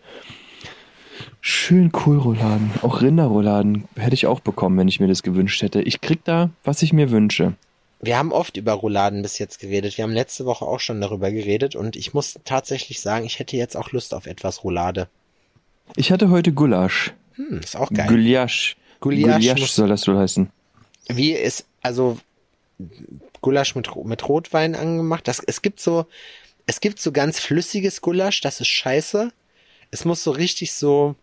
[1.41, 2.71] Schön Kohlrouladen.
[2.83, 5.83] Auch Rinderrouladen hätte ich auch bekommen, wenn ich mir das gewünscht hätte.
[5.83, 7.55] Ich krieg da, was ich mir wünsche.
[8.01, 9.97] Wir haben oft über Rouladen bis jetzt geredet.
[9.97, 13.57] Wir haben letzte Woche auch schon darüber geredet und ich muss tatsächlich sagen, ich hätte
[13.57, 15.09] jetzt auch Lust auf etwas Roulade.
[15.97, 17.13] Ich hatte heute Gulasch.
[17.35, 18.09] Hm, ist auch geil.
[18.09, 18.77] Gulasch.
[19.01, 20.51] Gulasch soll das wohl heißen.
[21.09, 22.19] Wie ist, also,
[23.41, 25.27] Gulasch mit, mit Rotwein angemacht?
[25.27, 26.07] Das, es gibt so,
[26.69, 29.33] es gibt so ganz flüssiges Gulasch, das ist scheiße.
[29.91, 31.17] Es muss so richtig so,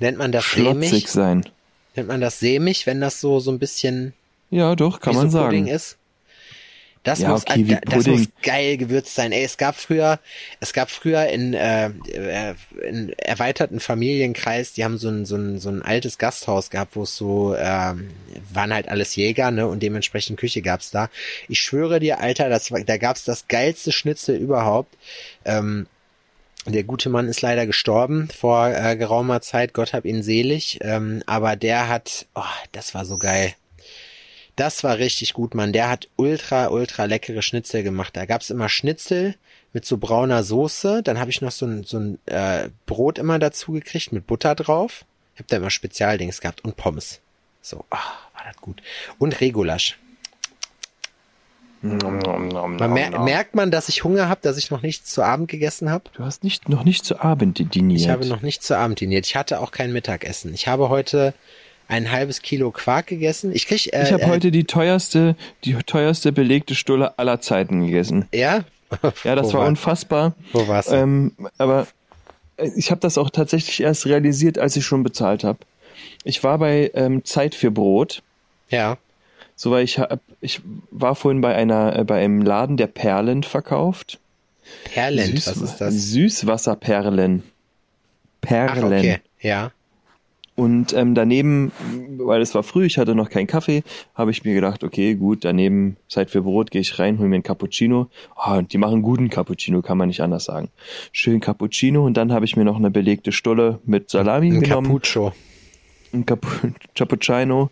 [0.00, 1.08] nennt man das Schlotzig sämig?
[1.08, 1.48] sein.
[1.94, 4.14] Nennt man das sämig, wenn das so, so ein bisschen
[4.50, 5.48] Ja, doch, kann man so sagen.
[5.48, 5.98] Pudding ist.
[7.06, 8.18] Das, Ja, muss, äh, das Pudding.
[8.18, 9.30] muss geil gewürzt sein.
[9.30, 10.18] Ey, es gab früher,
[10.58, 15.60] es gab früher in, äh, äh, in erweiterten Familienkreis, die haben so ein, so ein,
[15.60, 18.10] so ein altes Gasthaus gehabt, wo es so, ähm,
[18.52, 21.08] waren halt alles Jäger, ne, und dementsprechend Küche gab's da.
[21.48, 24.92] Ich schwöre dir, Alter, das war, da gab's das geilste Schnitzel überhaupt.
[25.44, 25.86] Ähm,
[26.66, 30.80] der gute Mann ist leider gestorben vor äh, geraumer Zeit, Gott hab ihn selig.
[30.82, 32.42] Ähm, aber der hat, oh,
[32.72, 33.54] das war so geil.
[34.56, 35.74] Das war richtig gut, Mann.
[35.74, 38.16] Der hat ultra, ultra leckere Schnitzel gemacht.
[38.16, 39.34] Da gab's immer Schnitzel
[39.74, 41.02] mit so brauner Soße.
[41.02, 44.54] Dann habe ich noch so ein, so ein äh, Brot immer dazu gekriegt mit Butter
[44.54, 45.04] drauf.
[45.34, 47.20] Ich hab da immer Spezialdings gehabt und Pommes.
[47.60, 47.98] So, ah,
[48.32, 48.82] war das gut.
[49.18, 49.98] Und Regulasch.
[51.82, 55.90] Man mer merkt man, dass ich Hunger habe, dass ich noch nichts zu Abend gegessen
[55.90, 56.04] habe?
[56.14, 58.00] Du hast nicht, noch nicht zu Abend diniert.
[58.00, 59.26] Ich habe noch nicht zu Abend diniert.
[59.26, 60.54] Ich hatte auch kein Mittagessen.
[60.54, 61.34] Ich habe heute
[61.88, 63.52] ein halbes Kilo Quark gegessen.
[63.54, 67.86] Ich krieg, äh, ich habe äh, heute die teuerste, die teuerste belegte Stulle aller Zeiten
[67.86, 68.26] gegessen.
[68.32, 68.64] ja,
[69.24, 70.34] Ja, das Wo war war- unfassbar.
[70.52, 70.90] Wo war's?
[70.92, 71.86] Ähm, aber
[72.56, 75.58] äh, ich habe das auch tatsächlich erst realisiert, als ich schon bezahlt habe.
[76.24, 78.22] Ich war bei ähm, Zeit für Brot.
[78.68, 78.98] ja.
[79.58, 83.42] So, weil ich hab, ich war vorhin bei einer, äh, bei einem Laden, der Perlen
[83.42, 84.18] verkauft.
[84.92, 85.94] Perlent, was ist das?
[85.94, 87.42] Süßwasserperlen.
[87.42, 88.84] Ach, Perlen.
[88.98, 89.18] okay.
[89.40, 89.72] Ja.
[90.56, 91.70] Und ähm, daneben,
[92.16, 93.82] weil es war früh, ich hatte noch keinen Kaffee,
[94.14, 97.34] habe ich mir gedacht, okay, gut, daneben Zeit für Brot, gehe ich rein, hol mir
[97.36, 98.08] einen Cappuccino.
[98.34, 100.70] Ah, die machen guten Cappuccino, kann man nicht anders sagen.
[101.12, 104.86] Schön Cappuccino und dann habe ich mir noch eine belegte Stulle mit Salami Ein genommen,
[104.86, 105.34] Capuccio.
[106.14, 106.48] ein Capu
[106.94, 107.68] Cappuccino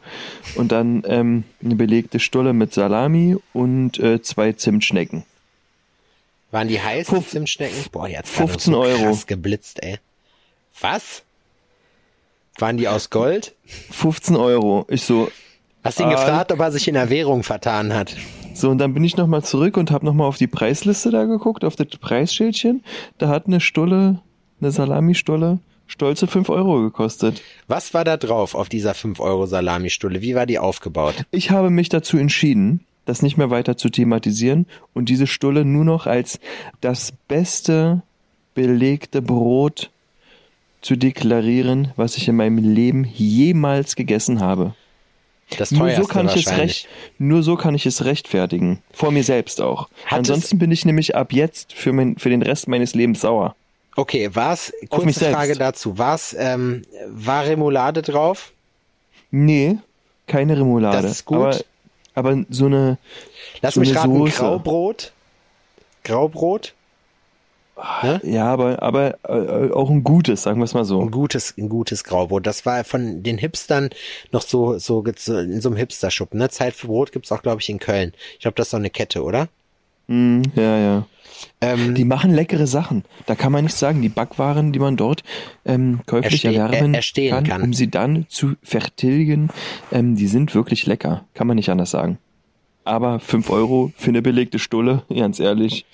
[0.57, 5.25] und dann ähm, eine belegte Stulle mit Salami und äh, zwei Zimtschnecken.
[6.51, 7.79] Waren die heiß, die Fünf- Zimtschnecken?
[7.93, 9.05] Boah, jetzt 15 Euro.
[9.05, 9.97] krass geblitzt, ey.
[10.81, 11.23] Was?
[12.59, 13.55] Waren die aus Gold?
[13.91, 14.87] 15 Euro.
[14.89, 15.31] Ich so,
[15.83, 16.13] Hast ihn Ah.
[16.13, 18.17] gefragt, ob er sich in der Währung vertan hat?
[18.55, 21.65] so und dann bin ich nochmal zurück und habe nochmal auf die Preisliste da geguckt,
[21.65, 22.85] auf das Preisschildchen.
[23.19, 24.21] Da hat eine Stulle,
[24.61, 27.43] eine Salamistulle, stolze 5 Euro gekostet.
[27.67, 30.23] Was war da drauf auf dieser 5 Euro Salamistulle?
[30.23, 31.27] Wie war die aufgebaut?
[31.33, 35.85] Ich habe mich dazu entschieden, das nicht mehr weiter zu thematisieren und diese Stulle nur
[35.85, 36.39] noch als
[36.81, 38.03] das beste
[38.55, 39.91] belegte Brot
[40.85, 44.75] zu deklarieren, was ich in meinem Leben jemals gegessen habe.
[45.59, 48.83] Das Nur so kann ich es recht, nur so kann ich es rechtfertigen.
[48.93, 49.89] Vor mir selbst auch.
[50.07, 53.55] Hat Ansonsten bin ich nämlich ab jetzt für, mein, für den Rest meines Lebens sauer.
[53.97, 55.35] Okay, war's, mich kurze selbst.
[55.37, 55.97] Frage dazu.
[55.99, 58.53] War's, ähm, war Remoulade drauf?
[59.31, 59.77] Nee,
[60.27, 61.03] keine Remoulade.
[61.03, 61.39] Das ist gut.
[62.15, 62.99] Aber, aber so eine,
[63.63, 64.39] Lass So mich eine raten, Soße.
[64.39, 65.13] Graubrot?
[66.03, 66.75] Graubrot?
[68.03, 68.21] Ne?
[68.23, 71.01] ja, aber, aber äh, auch ein gutes, sagen wir es mal so.
[71.01, 72.47] Ein gutes, ein gutes Graubrot.
[72.47, 73.91] Das war von den Hipstern
[74.31, 76.39] noch so, so in so einem Hipster-Schuppen.
[76.39, 76.49] Ne?
[76.51, 78.13] Zeit für Brot gibt's auch, glaube ich, in Köln.
[78.35, 79.49] Ich glaube, das ist so eine Kette, oder?
[80.07, 81.07] Mm, ja, ja.
[81.61, 83.05] Ähm, Die machen leckere Sachen.
[83.27, 85.25] Da kann man nicht sagen, die Backwaren, die man dort
[85.65, 87.63] ähm, käuflich erwerben er- erstehen kann.
[87.63, 89.49] um sie dann zu vertilgen,
[89.91, 91.25] ähm, die sind wirklich lecker.
[91.35, 92.19] Kann man nicht anders sagen.
[92.85, 95.87] Aber 5 Euro für eine belegte Stulle, ganz ehrlich.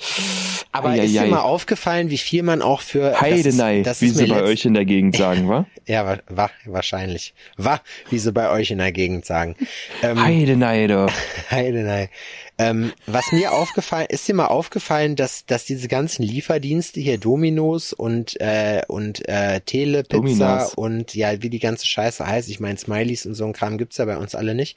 [0.73, 1.31] Aber ist dir Eieiei.
[1.31, 4.43] mal aufgefallen, wie viel man auch für das ist- Heidenei, das wie ist sie bei
[4.43, 5.67] euch in der Gegend sagen, wa?
[5.87, 7.35] Ja, wa- wa wahrscheinlich.
[7.57, 7.81] Wa,
[8.11, 9.57] wie sie bei euch in der Gegend sagen.
[10.03, 11.11] Ähm, Heidenei, doch.
[11.51, 12.11] Heidenei.
[12.59, 17.93] Ähm, was mir aufgefallen, ist dir mal aufgefallen, dass, dass diese ganzen Lieferdienste hier Dominos
[17.93, 20.75] und, äh, und äh, Telepizza Dominos.
[20.75, 23.97] und ja, wie die ganze Scheiße heißt, ich meine Smileys und so ein Kram gibt's
[23.97, 24.77] ja bei uns alle nicht.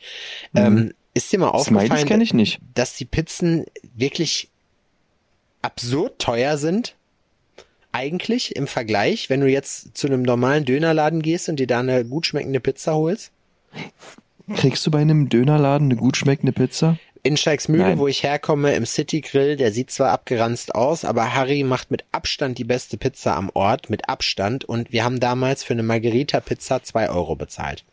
[0.53, 0.59] Mhm.
[0.61, 2.59] Ähm, ist dir mal aufgefallen, kenne ich nicht.
[2.73, 4.49] dass die Pizzen wirklich
[5.63, 6.95] absurd teuer sind?
[7.91, 12.05] Eigentlich im Vergleich, wenn du jetzt zu einem normalen Dönerladen gehst und dir da eine
[12.05, 13.31] gut schmeckende Pizza holst?
[14.55, 16.97] Kriegst du bei einem Dönerladen eine gut schmeckende Pizza?
[17.25, 17.99] In Steigsmühle, Nein.
[17.99, 22.03] wo ich herkomme, im City Grill, der sieht zwar abgeranzt aus, aber Harry macht mit
[22.11, 24.65] Abstand die beste Pizza am Ort, mit Abstand.
[24.65, 27.85] Und wir haben damals für eine Margarita-Pizza zwei Euro bezahlt.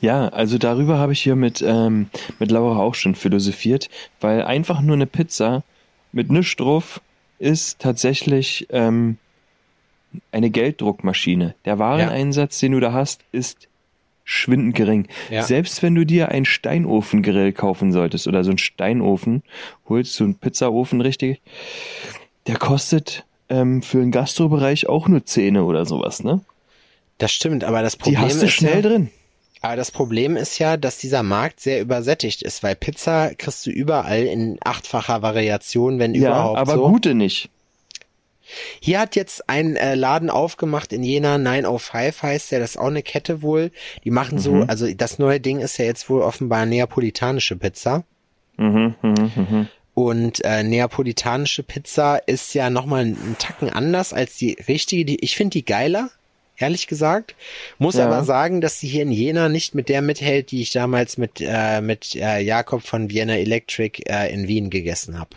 [0.00, 3.88] Ja, also darüber habe ich hier mit, ähm, mit Laura auch schon philosophiert,
[4.20, 5.62] weil einfach nur eine Pizza
[6.10, 7.00] mit nichts drauf
[7.42, 9.18] ist tatsächlich ähm,
[10.30, 11.54] eine Gelddruckmaschine.
[11.64, 13.68] Der Wareneinsatz, den du da hast, ist
[14.24, 15.08] schwindend gering.
[15.30, 15.42] Ja.
[15.42, 19.42] Selbst wenn du dir einen Steinofengrill kaufen solltest oder so einen Steinofen,
[19.88, 21.40] holst du einen Pizzaofen richtig,
[22.46, 26.40] der kostet ähm, für den Gastrobereich auch nur Zähne oder sowas, ne?
[27.18, 29.10] Das stimmt, aber das Die Problem hast du ist schnell ja, drin.
[29.62, 33.70] Aber das Problem ist ja, dass dieser Markt sehr übersättigt ist, weil Pizza kriegst du
[33.70, 36.88] überall in achtfacher Variation, wenn Ja, überhaupt aber so.
[36.88, 37.48] gute nicht.
[38.80, 42.88] Hier hat jetzt ein äh, Laden aufgemacht in Jena, 905 heißt der, das ist auch
[42.88, 43.70] eine Kette wohl.
[44.04, 44.64] Die machen so, Mhm.
[44.68, 48.04] also das neue Ding ist ja jetzt wohl offenbar neapolitanische Pizza.
[48.58, 49.68] Mhm, mhm, mhm.
[49.94, 55.04] Und äh, neapolitanische Pizza ist ja nochmal einen Tacken anders als die richtige.
[55.04, 56.10] Die, ich finde die geiler,
[56.62, 57.34] ehrlich gesagt.
[57.78, 58.06] Muss Ja.
[58.06, 61.40] aber sagen, dass die hier in Jena nicht mit der mithält, die ich damals mit,
[61.40, 65.30] äh, mit äh, Jakob von Vienna Electric äh, in Wien gegessen habe.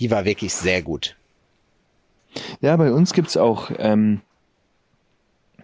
[0.00, 1.16] Die war wirklich sehr gut.
[2.60, 4.20] Ja, bei uns gibt's auch ähm,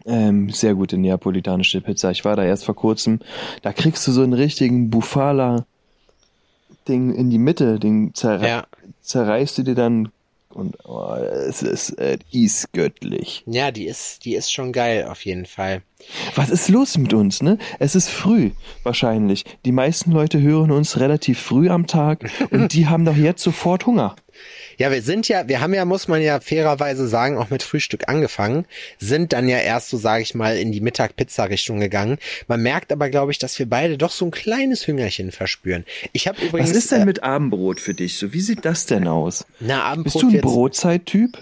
[0.06, 2.10] ähm, sehr gute neapolitanische Pizza.
[2.10, 3.20] Ich war da erst vor kurzem.
[3.62, 5.64] Da kriegst du so einen richtigen Bufala-Ding
[7.14, 7.78] in die Mitte.
[7.78, 8.66] Den zerre Ja.
[9.02, 10.10] zerreißt du dir dann
[10.58, 13.44] und oh, es ist, äh, ist göttlich.
[13.46, 15.82] Ja, die ist, die ist schon geil auf jeden Fall.
[16.34, 17.58] Was ist los mit uns, ne?
[17.78, 18.50] Es ist früh,
[18.82, 19.44] wahrscheinlich.
[19.64, 23.86] Die meisten Leute hören uns relativ früh am Tag und die haben doch jetzt sofort
[23.86, 24.14] Hunger.
[24.78, 28.08] Ja, wir sind ja, wir haben ja, muss man ja fairerweise sagen, auch mit Frühstück
[28.08, 28.64] angefangen,
[28.98, 32.18] sind dann ja erst so, sage ich mal, in die Mittag-Pizza-Richtung gegangen.
[32.46, 35.84] Man merkt aber, glaube ich, dass wir beide doch so ein kleines Hüngerchen verspüren.
[36.12, 38.18] Ich habe übrigens Was ist denn äh, mit Abendbrot für dich?
[38.18, 39.44] So, wie sieht das denn aus?
[39.58, 41.38] na, Abendbrot Bist du ein Brotzeittyp?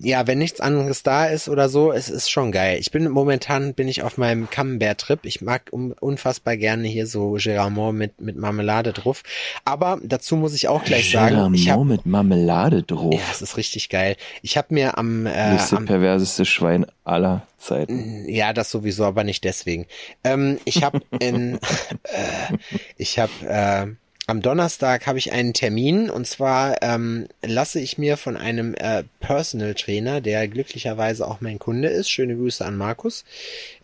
[0.00, 2.78] Ja, wenn nichts anderes da ist oder so, es ist schon geil.
[2.78, 5.20] Ich bin momentan bin ich auf meinem Camembert-Trip.
[5.24, 9.22] Ich mag um, unfassbar gerne hier so Geramont mit mit Marmelade drauf.
[9.64, 13.12] Aber dazu muss ich auch gleich sagen, ich Geramont habe mit Marmelade drauf.
[13.12, 14.16] ja, es ist richtig geil.
[14.42, 18.28] Ich habe mir am, äh, das das am perverseste Schwein aller Zeiten.
[18.28, 19.86] Ja, das sowieso, aber nicht deswegen.
[20.24, 21.56] Ähm, ich habe in,
[22.04, 22.56] äh,
[22.96, 23.86] ich habe äh,
[24.32, 29.04] am Donnerstag habe ich einen Termin und zwar ähm, lasse ich mir von einem äh,
[29.20, 33.26] Personal Trainer, der glücklicherweise auch mein Kunde ist, schöne Grüße an Markus,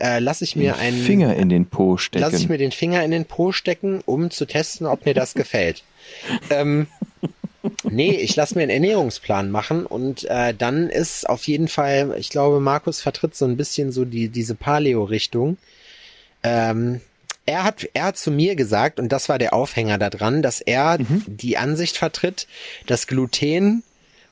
[0.00, 2.22] äh, lasse ich mir Den einen Finger in den Po stecken.
[2.22, 5.34] lasse ich mir den Finger in den Po stecken, um zu testen, ob mir das
[5.34, 5.84] gefällt.
[6.48, 6.87] ähm,
[7.82, 12.30] Nee, ich lasse mir einen Ernährungsplan machen und äh, dann ist auf jeden Fall, ich
[12.30, 15.58] glaube, Markus vertritt so ein bisschen so die diese Paleo-Richtung.
[16.42, 17.00] Ähm,
[17.48, 20.98] er hat, er hat zu mir gesagt, und das war der Aufhänger daran, dass er
[20.98, 22.46] die Ansicht vertritt,
[22.87, 23.82] dass Gluten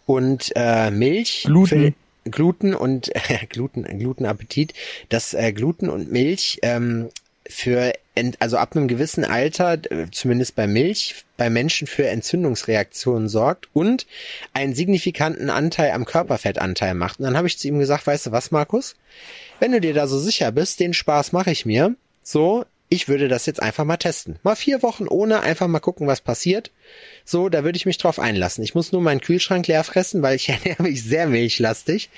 [0.05, 1.94] und äh, Milch Gluten.
[2.24, 4.74] Für, Gluten und äh, Gluten, Glutenappetit,
[5.09, 7.09] dass äh, Gluten und Milch ähm,
[7.48, 7.94] für
[8.38, 9.79] also ab einem gewissen Alter,
[10.11, 14.07] zumindest bei Milch, bei Menschen für Entzündungsreaktionen sorgt und
[14.52, 17.18] einen signifikanten Anteil am Körperfettanteil macht.
[17.18, 18.96] Und dann habe ich zu ihm gesagt, weißt du was, Markus?
[19.61, 21.94] Wenn du dir da so sicher bist, den Spaß mache ich mir.
[22.22, 24.38] So, ich würde das jetzt einfach mal testen.
[24.44, 26.70] Mal vier Wochen ohne, einfach mal gucken, was passiert.
[27.25, 28.62] So, da würde ich mich drauf einlassen.
[28.62, 32.11] Ich muss nur meinen Kühlschrank leer fressen, weil ich ernähre mich sehr milchlastig.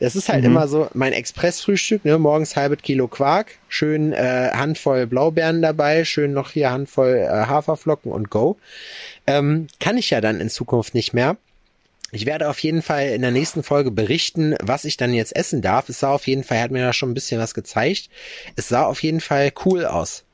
[0.00, 5.06] Es ist halt immer so mein Expressfrühstück, ne, morgens halbes Kilo Quark, schön äh, Handvoll
[5.06, 8.56] Blaubeeren dabei, schön noch hier Handvoll äh, Haferflocken und Go.
[9.28, 11.36] Ähm, kann ich ja dann in Zukunft nicht mehr.
[12.16, 15.60] Ich werde auf jeden Fall in der nächsten Folge berichten, was ich dann jetzt essen
[15.60, 15.90] darf.
[15.90, 18.08] Es sah auf jeden Fall, er hat mir da schon ein bisschen was gezeigt.
[18.56, 20.24] Es sah auf jeden Fall cool aus,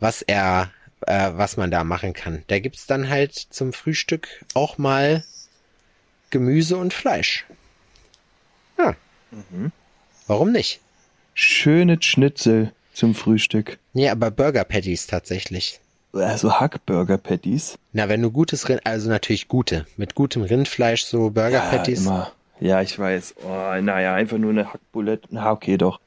[0.00, 0.72] was er,
[1.06, 2.42] äh, was man da machen kann.
[2.48, 5.22] Da gibt's dann halt zum Frühstück auch mal
[6.30, 7.46] Gemüse und Fleisch.
[8.76, 8.96] Ja.
[10.26, 10.80] Warum nicht?
[11.32, 13.78] Schöne Schnitzel zum Frühstück.
[13.92, 15.78] Nee, aber Burger Patties tatsächlich.
[16.14, 17.78] Also Hackburger-Patties.
[17.92, 22.02] Na, wenn du gutes Rind, also natürlich gute, mit gutem Rindfleisch, so Burger Patties.
[22.02, 22.30] immer.
[22.60, 23.34] Ja, ich weiß.
[23.44, 25.28] Oh, naja, einfach nur eine Hackbulette.
[25.30, 26.00] Na, okay, doch.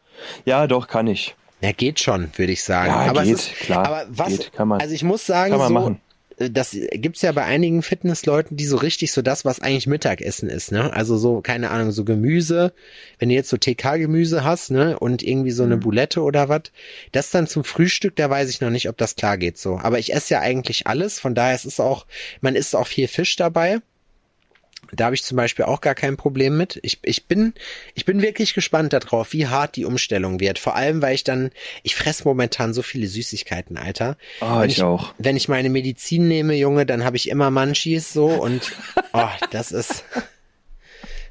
[0.45, 1.35] Ja, doch, kann ich.
[1.61, 2.89] Ja, geht schon, würde ich sagen.
[2.89, 4.79] Ja, aber geht, es ist, klar, Aber was, geht, kann man.
[4.79, 5.99] also ich muss sagen, so, machen.
[6.37, 10.71] Das gibt's ja bei einigen Fitnessleuten, die so richtig so das, was eigentlich Mittagessen ist,
[10.71, 10.93] ne?
[10.93, 12.73] Also so, keine Ahnung, so Gemüse,
[13.17, 14.99] wenn du jetzt so TK-Gemüse hast, ne?
[14.99, 15.71] Und irgendwie so Mhm.
[15.71, 16.63] eine Boulette oder was,
[17.11, 19.79] das dann zum Frühstück, da weiß ich noch nicht, ob das klar geht so.
[19.81, 22.05] Aber ich esse ja eigentlich alles, von daher ist es auch,
[22.41, 23.79] man isst auch viel Fisch dabei.
[24.93, 26.79] Da habe ich zum Beispiel auch gar kein Problem mit.
[26.81, 27.53] Ich, ich bin,
[27.95, 30.59] ich bin wirklich gespannt darauf, wie hart die Umstellung wird.
[30.59, 31.51] Vor allem, weil ich dann,
[31.83, 34.17] ich fress momentan so viele Süßigkeiten, Alter.
[34.39, 35.13] Ah, wenn ich auch.
[35.17, 38.71] Wenn ich meine Medizin nehme, Junge, dann habe ich immer Munchies so und
[39.13, 40.03] oh, das ist.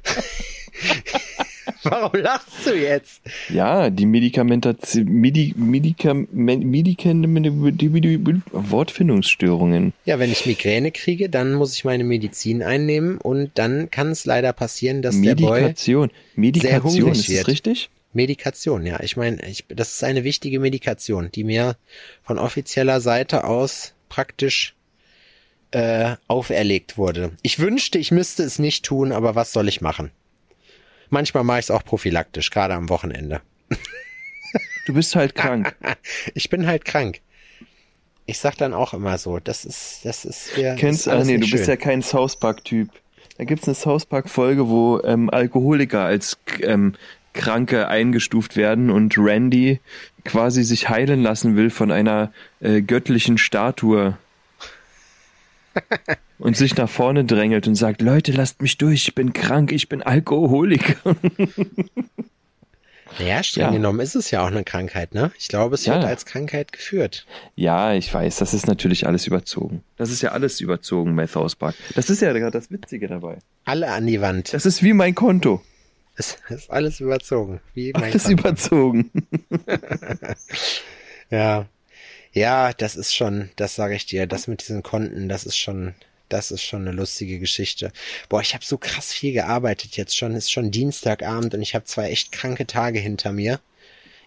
[1.89, 3.21] Warum lachst du jetzt?
[3.49, 7.47] Ja, die Medikamentation, Medi, Medikam, Medikament,
[8.51, 9.93] Wortfindungsstörungen.
[10.05, 14.25] Ja, wenn ich Migräne kriege, dann muss ich meine Medizin einnehmen und dann kann es
[14.25, 16.11] leider passieren, dass der Boy Medikation.
[16.35, 17.47] Medikation, hungrig ist wird.
[17.47, 17.89] richtig?
[18.13, 18.99] Medikation, ja.
[19.01, 21.77] Ich meine, ich, das ist eine wichtige Medikation, die mir
[22.23, 24.75] von offizieller Seite aus praktisch
[25.71, 27.31] äh, auferlegt wurde.
[27.41, 30.11] Ich wünschte, ich müsste es nicht tun, aber was soll ich machen?
[31.09, 33.41] Manchmal mache ich es auch prophylaktisch, gerade am Wochenende.
[34.85, 35.75] Du bist halt krank.
[36.33, 37.21] Ich bin halt krank.
[38.25, 40.75] Ich sag dann auch immer so, das ist, das ist hier.
[40.75, 41.73] Kennst alles nee, du nicht bist schön.
[41.73, 42.89] ja kein South Park-Typ.
[43.37, 46.93] Da gibt's eine South Park-Folge, wo ähm, Alkoholiker als ähm,
[47.33, 49.79] Kranke eingestuft werden und Randy
[50.25, 54.17] quasi sich heilen lassen will von einer äh, göttlichen Statue.
[56.39, 59.89] und sich nach vorne drängelt und sagt, Leute, lasst mich durch, ich bin krank, ich
[59.89, 61.15] bin Alkoholiker.
[63.19, 63.71] Naja, streng Ja.
[63.71, 65.31] genommen ist es ja auch eine Krankheit, ne?
[65.39, 65.95] Ich glaube, es Ja.
[65.95, 67.25] wird als Krankheit geführt.
[67.55, 69.81] ja, ich weiß, das ist natürlich alles überzogen.
[69.95, 71.73] Das ist ja alles überzogen bei South Park.
[71.95, 73.39] Das ist ja gerade das Witzige dabei.
[73.65, 74.53] Alle an die Wand.
[74.53, 75.63] Das ist wie mein Konto.
[76.15, 77.59] Es ist alles überzogen.
[77.73, 78.39] Wie mein Alles Konto.
[78.41, 79.11] überzogen.
[81.29, 81.65] Ja.
[82.37, 85.95] Ja, das ist schon, das sage ich dir, das mit diesen Konten, das ist schon,
[86.29, 87.91] das ist schon eine lustige Geschichte.
[88.29, 91.85] Boah, ich habe so krass viel gearbeitet jetzt schon, ist schon Dienstagabend und ich habe
[91.85, 93.59] zwei echt kranke Tage hinter mir.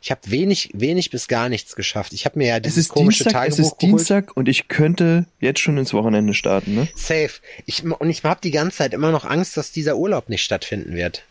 [0.03, 2.13] Ich habe wenig, wenig bis gar nichts geschafft.
[2.13, 5.27] Ich habe mir ja Es dieses komische Dienstag, es Tagebuch ist Dienstag und ich könnte
[5.39, 6.87] jetzt schon ins Wochenende starten, ne?
[6.87, 6.99] geholt.
[6.99, 7.33] Safe.
[7.67, 10.97] Ich, und ich habe die ganze Zeit immer noch Angst, dass dieser Urlaub nicht stattfinden
[10.97, 11.23] wird.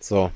[0.00, 0.30] So.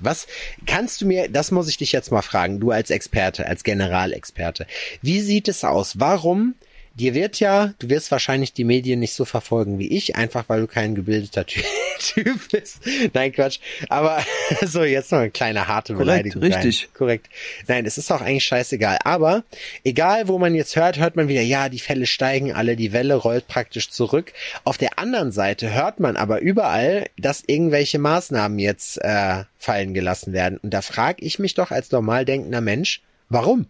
[0.00, 0.26] Was
[0.66, 4.66] kannst du mir, das muss ich dich jetzt mal fragen, du als Experte, als Generalexperte.
[5.02, 5.98] Wie sieht es aus?
[5.98, 6.54] Warum?
[6.94, 10.60] Dir wird ja, du wirst wahrscheinlich die Medien nicht so verfolgen wie ich, einfach weil
[10.60, 11.62] du kein gebildeter Ty
[12.00, 12.80] Typ bist.
[13.12, 13.60] Nein, Quatsch.
[13.88, 14.24] Aber
[14.66, 16.42] so, jetzt noch eine kleine harte Korrekt, Beleidigung.
[16.42, 16.82] richtig.
[16.82, 17.28] Nein, korrekt.
[17.68, 18.98] Nein, es ist auch eigentlich scheißegal.
[19.04, 19.44] Aber
[19.84, 23.14] egal, wo man jetzt hört, hört man wieder, ja, die Fälle steigen alle, die Welle
[23.14, 24.32] rollt praktisch zurück.
[24.64, 30.32] Auf der anderen Seite hört man aber überall, dass irgendwelche Maßnahmen jetzt äh, fallen gelassen
[30.32, 30.58] werden.
[30.62, 33.66] Und da frage ich mich doch als normal denkender Mensch, warum?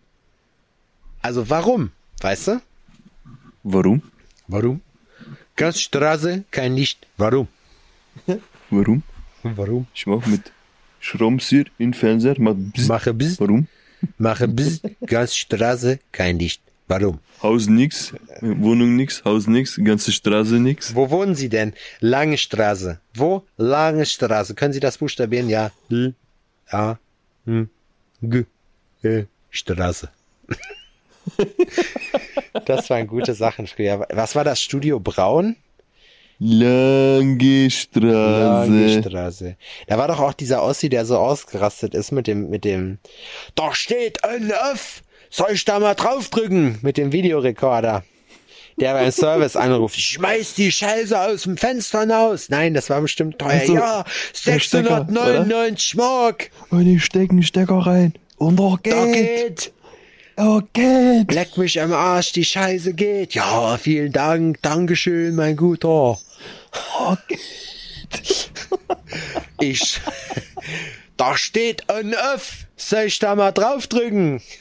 [1.20, 1.90] Also warum?
[2.20, 2.60] Weißt du?
[3.62, 4.02] Warum?
[4.48, 4.80] Warum?
[5.56, 7.06] Gasstraße, kein Licht.
[7.16, 7.48] Warum?
[8.70, 9.02] Warum?
[9.42, 9.86] Warum?
[9.94, 10.52] Ich mach mit
[11.00, 12.88] Schraubenzieher in Fernseher, mach bzz.
[12.88, 13.66] Mache bis, Warum?
[14.18, 16.62] mache bis, Gasstraße, kein Licht.
[16.88, 17.18] Warum?
[17.42, 20.94] Haus nix, Wohnung nix, Haus nix, ganze Straße nix.
[20.94, 21.72] Wo wohnen Sie denn?
[22.00, 23.00] Lange Straße.
[23.14, 23.44] Wo?
[23.56, 24.54] Lange Straße.
[24.54, 25.48] Können Sie das buchstabieren?
[25.48, 25.70] Ja.
[25.90, 26.14] L,
[26.70, 26.96] A,
[27.46, 27.70] M,
[28.22, 28.44] G,
[29.04, 30.08] E, Straße.
[32.66, 34.06] das waren gute Sachen früher.
[34.12, 34.60] Was war das?
[34.60, 35.56] Studio Braun?
[36.42, 38.00] Lange Straße.
[38.00, 39.56] Lange Straße.
[39.86, 42.98] Da war doch auch dieser Ossi, der so ausgerastet ist mit dem, mit dem,
[43.54, 46.78] da steht ein F, soll ich da mal draufdrücken?
[46.80, 48.04] Mit dem Videorekorder.
[48.78, 52.48] Der beim Service anruft, schmeiß die Scheiße aus dem Fenster hinaus.
[52.48, 53.60] Nein, das war bestimmt teuer.
[53.60, 54.04] Ach so, ja,
[54.46, 56.50] der Stecker, 699 Mark.
[56.70, 58.14] Und ich steck einen Stecker rein.
[58.38, 59.72] Und doch Da geht.
[60.40, 60.40] Geht.
[60.40, 61.32] Oh, geht.
[61.32, 63.34] Leck mich am Arsch, die Scheiße geht.
[63.34, 66.18] Ja, vielen Dank, Dankeschön, mein Guter.
[66.98, 67.16] Oh,
[69.60, 70.00] Ich,
[71.16, 72.66] da steht ein F.
[72.76, 74.40] Soll ich da mal draufdrücken?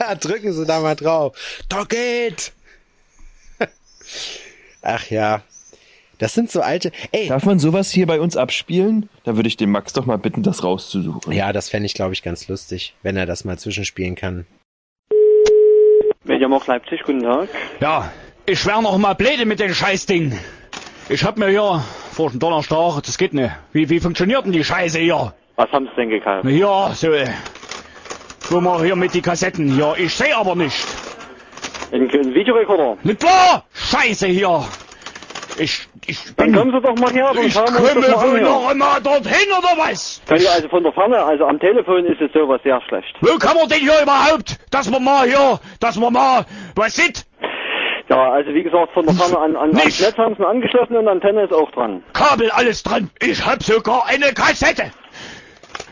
[0.00, 1.36] Ja, drücken Sie da mal drauf.
[1.68, 2.52] Da geht.
[4.82, 5.42] Ach ja.
[6.18, 6.92] Das sind so alte.
[7.10, 7.26] Ey.
[7.26, 9.08] Darf man sowas hier bei uns abspielen?
[9.24, 11.32] Da würde ich den Max doch mal bitten, das rauszusuchen.
[11.32, 14.46] Ja, das fände ich, glaube ich, ganz lustig, wenn er das mal zwischenspielen kann.
[16.28, 17.48] Mediamarkt Leipzig, guten Tag.
[17.80, 18.12] Ja,
[18.44, 20.38] ich wär noch mal blöde mit dem Scheißding.
[21.08, 23.50] Ich hab mir hier vor dem Donnerstag, das geht nicht.
[23.72, 25.32] Wie, wie funktioniert denn die Scheiße hier?
[25.56, 26.44] Was haben Sie denn gekauft?
[26.44, 27.28] Ja, so, äh,
[28.50, 29.94] wo wir hier mit die Kassetten hier.
[29.96, 30.86] Ich seh aber nicht.
[31.92, 32.98] Ein, ein Videorekorder?
[33.04, 33.64] Nicht wahr?
[33.72, 34.66] Scheiße hier.
[35.58, 38.36] Ich, ich Dann kommen Sie doch mal her, dann ich schauen wir uns das mal
[38.36, 38.42] an.
[38.42, 40.22] noch immer dorthin oder was?
[40.26, 43.14] Können Sie also von der Ferne, also am Telefon ist es sowas sehr schlecht.
[43.20, 46.44] Wo kann man denn hier überhaupt, dass wir mal hier, dass wir mal,
[46.76, 47.26] was sieht?
[48.08, 49.70] Ja, also wie gesagt, von der Ferne an, an.
[49.70, 52.02] Netz haben Sie angeschlossen und Antenne ist auch dran.
[52.14, 53.10] Kabel alles dran.
[53.20, 54.90] Ich hab sogar eine Kassette.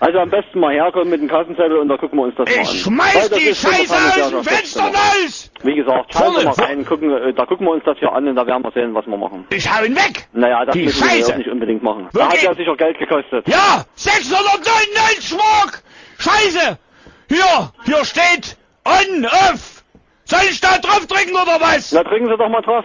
[0.00, 2.54] Also am besten mal herkommen mit dem Kassenzettel und da gucken wir uns das mal
[2.56, 2.62] an.
[2.62, 5.50] Ich schmeiß die Scheiße aus dem Fenster raus.
[5.62, 8.28] Wie gesagt, schauen Vorne, mal rein, gucken, äh, da gucken wir uns das hier an
[8.28, 9.46] und da werden wir sehen, was wir machen.
[9.50, 10.26] Ich hau ihn weg.
[10.32, 11.28] Naja, das Die müssen wir Scheiße.
[11.30, 12.08] jetzt nicht unbedingt machen.
[12.12, 13.48] Wo Da hat ja sicher Geld gekostet.
[13.48, 15.82] Ja, 699 Mark!
[16.18, 16.78] Scheiße!
[17.28, 19.82] Hier, hier steht on, off!
[20.24, 21.92] Soll ich da drauf drücken oder was?
[21.92, 22.84] Na, drücken Sie doch mal drauf.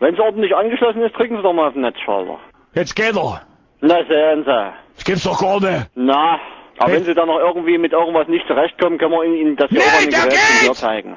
[0.00, 2.38] Wenn es ordentlich angeschlossen ist, drücken Sie doch mal auf den Netzschalter.
[2.74, 3.42] Jetzt geht er.
[3.80, 4.72] Na, sehen Sie.
[5.00, 5.86] Das gibt's doch gar nicht.
[5.94, 6.38] Na,
[6.78, 6.96] aber Hey.
[6.98, 9.78] wenn Sie da noch irgendwie mit irgendwas nicht zurechtkommen, können wir Ihnen, Ihnen das hier
[9.80, 10.60] Nee, der Geräten geht!
[10.60, 11.16] hier zeigen.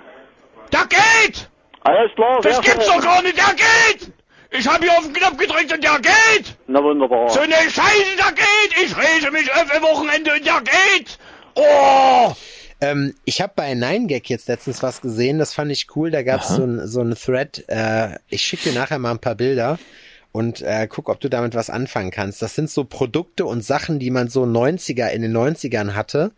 [0.71, 1.49] Da geht!
[1.81, 4.11] Alles klar, Das gibt's doch gar nicht, der geht!
[4.51, 6.55] Ich hab hier auf den Knopf gedrückt und der geht!
[6.67, 7.27] Na wunderbar.
[7.29, 8.83] So eine Scheiße, der geht!
[8.85, 11.17] Ich rege mich auf ein Wochenende und der geht!
[11.55, 12.31] Oh!
[12.81, 16.09] Ähm, ich habe bei 9gag jetzt letztens was gesehen, das fand ich cool.
[16.11, 17.63] Da gab's so ein so ein Thread.
[17.67, 19.77] Äh, ich schicke dir nachher mal ein paar Bilder
[20.33, 22.41] und äh, guck, ob du damit was anfangen kannst.
[22.41, 26.31] Das sind so Produkte und Sachen, die man so 90er in den 90ern hatte,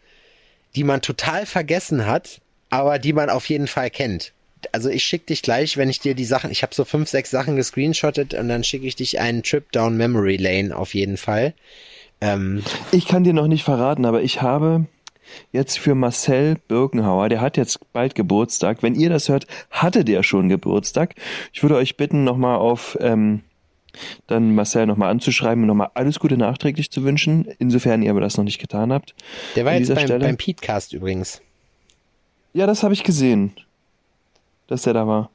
[0.76, 4.34] die man total vergessen hat, aber die man auf jeden Fall kennt.
[4.74, 7.32] Also ich schicke dich gleich, wenn ich dir die Sachen, ich habe so fünf, sechs
[7.32, 11.54] Sachen gescreenshottet und dann schicke ich dich einen Trip down Memory Lane auf jeden Fall.
[12.20, 14.86] Ähm, Ich kann dir noch nicht verraten, aber ich habe
[15.54, 18.84] jetzt für Marcel Birkenhauer, der hat jetzt bald Geburtstag.
[18.84, 21.16] Wenn ihr das hört, hatte der schon Geburtstag.
[21.54, 23.41] Ich würde euch bitten, nochmal auf ähm,
[24.28, 28.38] dann Marcel nochmal anzuschreiben und nochmal alles Gute nachträglich zu wünschen, insofern ihr aber das
[28.38, 29.16] noch nicht getan habt.
[29.56, 30.26] der war An jetzt beim, Stelle.
[30.26, 31.41] beim Petecast übrigens.
[32.54, 33.54] Ja, das habe ich gesehen,
[34.68, 35.30] dass der da war.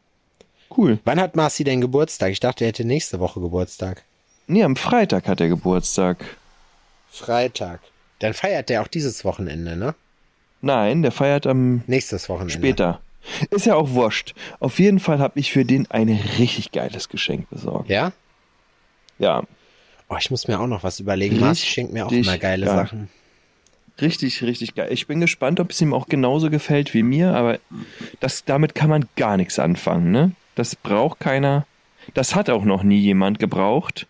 [0.76, 0.98] Cool.
[1.04, 2.30] Wann hat Marci denn Geburtstag?
[2.32, 4.04] Ich dachte, er hätte nächste Woche Geburtstag.
[4.46, 6.24] Nee, am Freitag hat er Geburtstag.
[7.10, 7.80] Freitag.
[8.20, 9.94] Dann feiert der auch dieses Wochenende, ne?
[10.62, 12.52] Nein, der feiert am Nächstes Wochenende.
[12.52, 13.00] später.
[13.50, 14.34] Ist ja auch wurscht.
[14.60, 16.08] Auf jeden Fall habe ich für den ein
[16.38, 17.88] richtig geiles Geschenk besorgt.
[17.90, 18.12] Ja?
[19.20, 19.44] Ja,
[20.12, 21.38] Oh, ich muss mir auch noch was überlegen.
[21.38, 22.74] Marci schenkt mir auch immer geile geil.
[22.74, 23.08] Sachen.
[24.00, 24.88] richtig, richtig geil.
[24.90, 27.60] Ich bin gespannt, ob es ihm auch genauso gefällt wie mir, aber
[28.18, 30.32] das, damit kann man gar nichts anfangen, ne?
[30.56, 31.64] Das braucht keiner.
[32.12, 34.08] Das hat auch noch nie jemand gebraucht.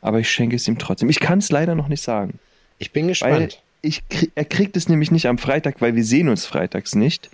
[0.00, 1.10] Aber ich schenke es ihm trotzdem.
[1.10, 2.38] Ich kann es leider noch nicht sagen.
[2.78, 3.62] Ich bin gespannt.
[3.82, 4.02] ich,
[4.34, 7.28] er kriegt es nämlich nicht am Freitag, weil wir sehen uns freitags nicht.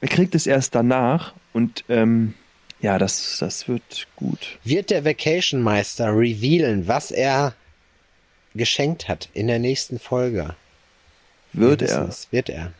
[0.00, 2.34] Er kriegt es erst danach und ähm,
[2.82, 4.58] ja, das, das wird gut.
[4.64, 7.54] Wird der Vacation Meister revealen, was er
[8.54, 10.54] geschenkt hat in der nächsten Folge?
[11.54, 12.08] Wird Wir er.
[12.08, 12.28] es.
[12.30, 12.72] Wird er.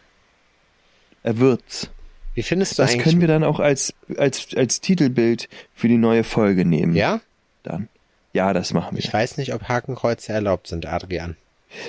[1.22, 1.88] Er wird's.
[2.34, 3.04] Wie findest du Das eigentlich?
[3.04, 6.94] können wir dann auch als, als, als Titelbild für die neue Folge nehmen.
[6.94, 7.20] ja?
[7.62, 7.88] Dann.
[8.32, 9.04] Ja, das machen wir.
[9.04, 11.36] Ich weiß nicht, ob Hakenkreuze erlaubt sind, Adrian.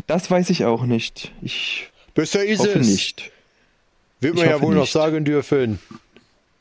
[0.07, 1.31] Das weiß ich auch nicht.
[1.41, 3.31] Ich Besser ist hoffe nicht.
[4.19, 5.79] Wird man ja wohl noch sagen dürfen.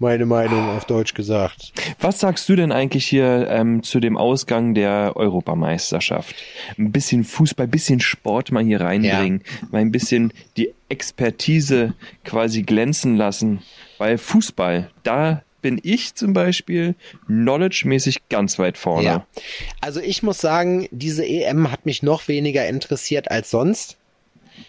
[0.03, 1.73] Meine Meinung auf Deutsch gesagt.
[2.01, 6.35] Was sagst du denn eigentlich hier ähm, zu dem Ausgang der Europameisterschaft?
[6.77, 11.95] Ein bisschen Fußball, ein bisschen Sport mal hier reinbringen, mal ein bisschen die Expertise
[12.25, 13.63] quasi glänzen lassen,
[13.99, 16.97] weil Fußball, da bin ich zum Beispiel
[17.29, 19.05] knowledge-mäßig ganz weit vorne.
[19.05, 19.27] Ja.
[19.81, 23.99] Also ich muss sagen, diese EM hat mich noch weniger interessiert als sonst.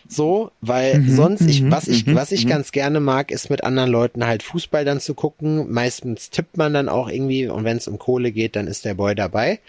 [0.08, 2.50] So, weil Mhm, sonst ich, mhm, was ich, mhm, was ich mhm.
[2.50, 5.72] ganz gerne mag, ist mit anderen Leuten halt Fußball dann zu gucken.
[5.72, 8.94] Meistens tippt man dann auch irgendwie und wenn es um Kohle geht, dann ist der
[8.94, 9.60] Boy dabei.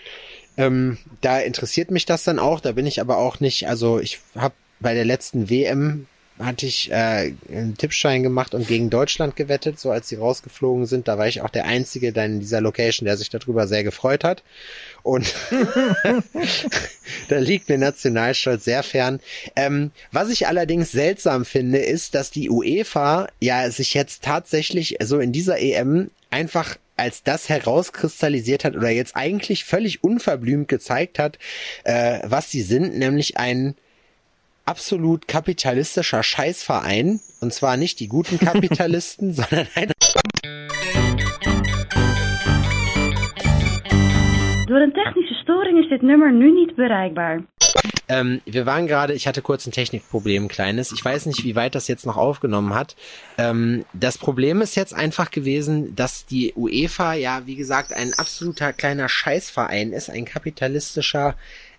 [0.56, 2.60] Ähm, da interessiert mich das dann auch.
[2.60, 3.68] Da bin ich aber auch nicht.
[3.68, 6.06] Also ich habe bei der letzten WM
[6.38, 11.06] hatte ich äh, einen Tippschein gemacht und gegen Deutschland gewettet, so als sie rausgeflogen sind.
[11.06, 14.24] Da war ich auch der Einzige dann in dieser Location, der sich darüber sehr gefreut
[14.24, 14.42] hat.
[15.04, 15.32] Und
[17.28, 19.20] da liegt mir Nationalstolz sehr fern.
[19.54, 25.20] Ähm, was ich allerdings seltsam finde, ist, dass die UEFA ja sich jetzt tatsächlich so
[25.20, 31.38] in dieser EM einfach als das herauskristallisiert hat oder jetzt eigentlich völlig unverblümt gezeigt hat,
[31.84, 33.74] äh, was sie sind, nämlich ein
[34.64, 37.20] absolut kapitalistischer Scheißverein.
[37.40, 39.92] Und zwar nicht die guten Kapitalisten, sondern ein
[44.66, 47.42] Door een technische storing is dit nummer nu niet bereikbaar.
[48.08, 50.92] Ähm, wir waren gerade, ich hatte kurz ein Technikproblem, ein kleines.
[50.92, 52.96] Ich weiß nicht, wie weit das jetzt noch aufgenommen hat.
[53.38, 58.72] Ähm, das Problem ist jetzt einfach gewesen, dass die UEFA ja, wie gesagt, ein absoluter
[58.72, 61.34] kleiner Scheißverein ist, ein kapitalistischer,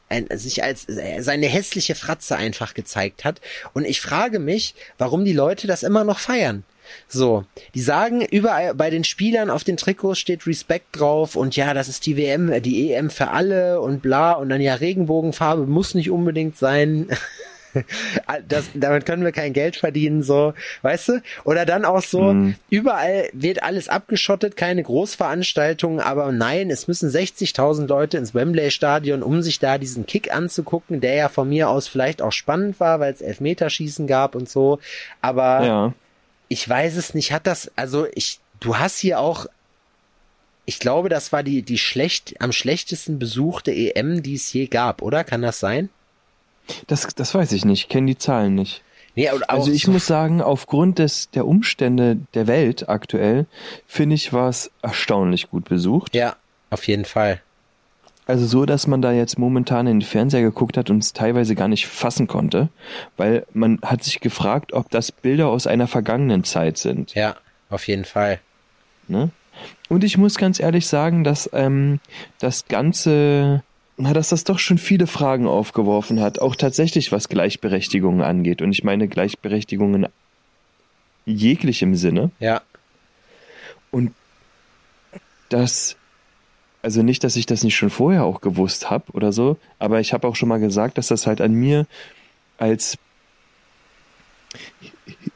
[0.10, 3.42] ein, sich als äh, seine hässliche Fratze einfach gezeigt hat.
[3.74, 6.64] Und ich frage mich, warum die Leute das immer noch feiern.
[7.08, 11.74] So, die sagen überall bei den Spielern auf den Trikots steht Respekt drauf und ja,
[11.74, 15.96] das ist die WM, die EM für alle und bla und dann ja Regenbogenfarbe muss
[15.96, 17.08] nicht unbedingt sein.
[18.48, 21.22] Das, damit können wir kein Geld verdienen, so, weißt du?
[21.44, 22.56] Oder dann auch so, Mhm.
[22.70, 29.42] überall wird alles abgeschottet, keine Großveranstaltungen, aber nein, es müssen 60.000 Leute ins Wembley-Stadion, um
[29.42, 33.14] sich da diesen Kick anzugucken, der ja von mir aus vielleicht auch spannend war, weil
[33.14, 34.80] es Elfmeterschießen gab und so.
[35.22, 35.94] Aber Ja.
[36.48, 39.46] ich weiß es nicht, hat das, also ich, du hast hier auch,
[40.66, 45.02] ich glaube, das war die, die schlecht, am schlechtesten besuchte EM, die es je gab,
[45.02, 45.24] oder?
[45.24, 45.90] Kann das sein?
[46.88, 48.82] Das, das weiß ich nicht, kenne die Zahlen nicht.
[49.16, 53.46] Nee, Also ich so- muss sagen, aufgrund des, der Umstände der Welt aktuell,
[53.88, 56.14] finde ich, war es erstaunlich gut besucht.
[56.16, 56.36] Ja,
[56.70, 57.40] auf jeden Fall.
[58.28, 61.54] Also so, dass man da jetzt momentan in den Fernseher geguckt hat und es teilweise
[61.56, 62.70] gar nicht fassen konnte,
[63.18, 67.14] weil man hat sich gefragt, ob das Bilder aus einer vergangenen Zeit sind.
[67.14, 67.36] Ja,
[67.70, 68.40] auf jeden Fall.
[69.08, 69.30] Ne?
[69.90, 72.00] Und ich muss ganz ehrlich sagen, dass ähm,
[72.40, 73.64] das Ganze,
[73.98, 78.62] dass das doch schon viele Fragen aufgeworfen hat, auch tatsächlich was Gleichberechtigung angeht.
[78.62, 80.08] Und ich meine Gleichberechtigung in
[81.26, 82.32] jeglichem Sinne.
[82.40, 82.62] Ja,
[83.92, 84.14] Und
[85.50, 85.96] das,
[86.82, 90.12] also nicht, dass ich das nicht schon vorher auch gewusst habe oder so, aber ich
[90.14, 91.88] habe auch schon mal gesagt, dass das halt an mir
[92.58, 92.98] als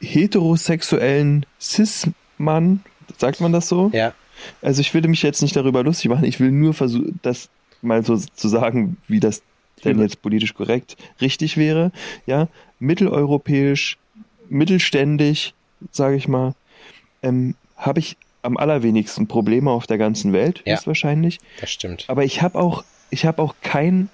[0.00, 2.84] heterosexuellen Cis-Mann,
[3.18, 3.90] sagt man das so?
[3.92, 4.12] ja,
[4.62, 7.48] Also ich will mich jetzt nicht darüber lustig machen, ich will nur versuchen, das
[7.82, 9.42] mal so zu sagen, wie das
[9.84, 11.90] denn jetzt politisch korrekt richtig wäre.
[12.26, 13.98] Ja, mitteleuropäisch,
[14.48, 15.54] mittelständig,
[15.90, 16.54] sage ich mal,
[17.22, 20.74] ähm, habe ich am allerwenigsten Probleme auf der ganzen Welt, Ja.
[20.74, 21.40] ist wahrscheinlich.
[21.60, 22.04] das stimmt.
[22.08, 24.08] Aber ich habe auch, ich habe auch kein,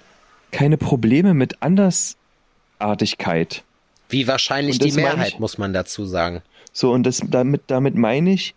[0.51, 3.63] keine Probleme mit Andersartigkeit.
[4.09, 6.41] Wie wahrscheinlich die Mehrheit, ich- muss man dazu sagen.
[6.71, 8.53] So, und das, damit, damit meine ich,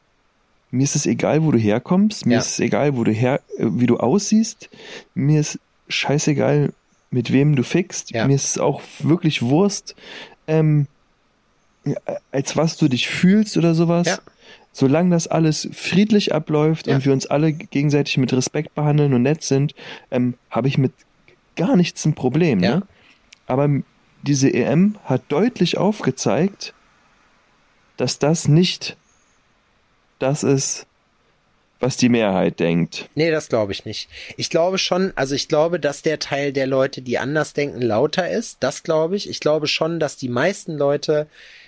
[0.70, 2.40] mir ist es egal, wo du herkommst, mir Ja.
[2.40, 4.70] ist es egal, wo du her, äh, wie du aussiehst,
[5.14, 5.58] mir ist
[5.88, 6.72] scheißegal,
[7.10, 8.26] mit wem du fickst, Ja.
[8.26, 9.96] mir ist es auch wirklich Wurst,
[10.46, 10.86] ähm,
[12.30, 14.06] als was du dich fühlst oder sowas.
[14.06, 14.18] Ja.
[14.72, 16.94] Solange das alles friedlich abläuft Ja.
[16.94, 19.74] und wir uns alle gegenseitig mit Respekt behandeln und nett sind,
[20.10, 20.92] ähm, habe ich mit
[21.56, 22.60] gar nichts ein Problem.
[22.60, 22.82] Ne?
[23.46, 23.68] Aber
[24.22, 26.74] diese EM hat deutlich aufgezeigt,
[27.96, 28.96] dass das nicht
[30.20, 30.86] das ist,
[31.80, 33.08] was die Mehrheit denkt.
[33.14, 34.08] Nee, das glaube ich nicht.
[34.36, 38.30] Ich glaube schon, also ich glaube, dass der Teil der Leute, die anders denken, lauter
[38.30, 38.58] ist.
[38.60, 39.28] Das glaube ich.
[39.28, 41.26] Ich glaube schon, dass die meisten Leute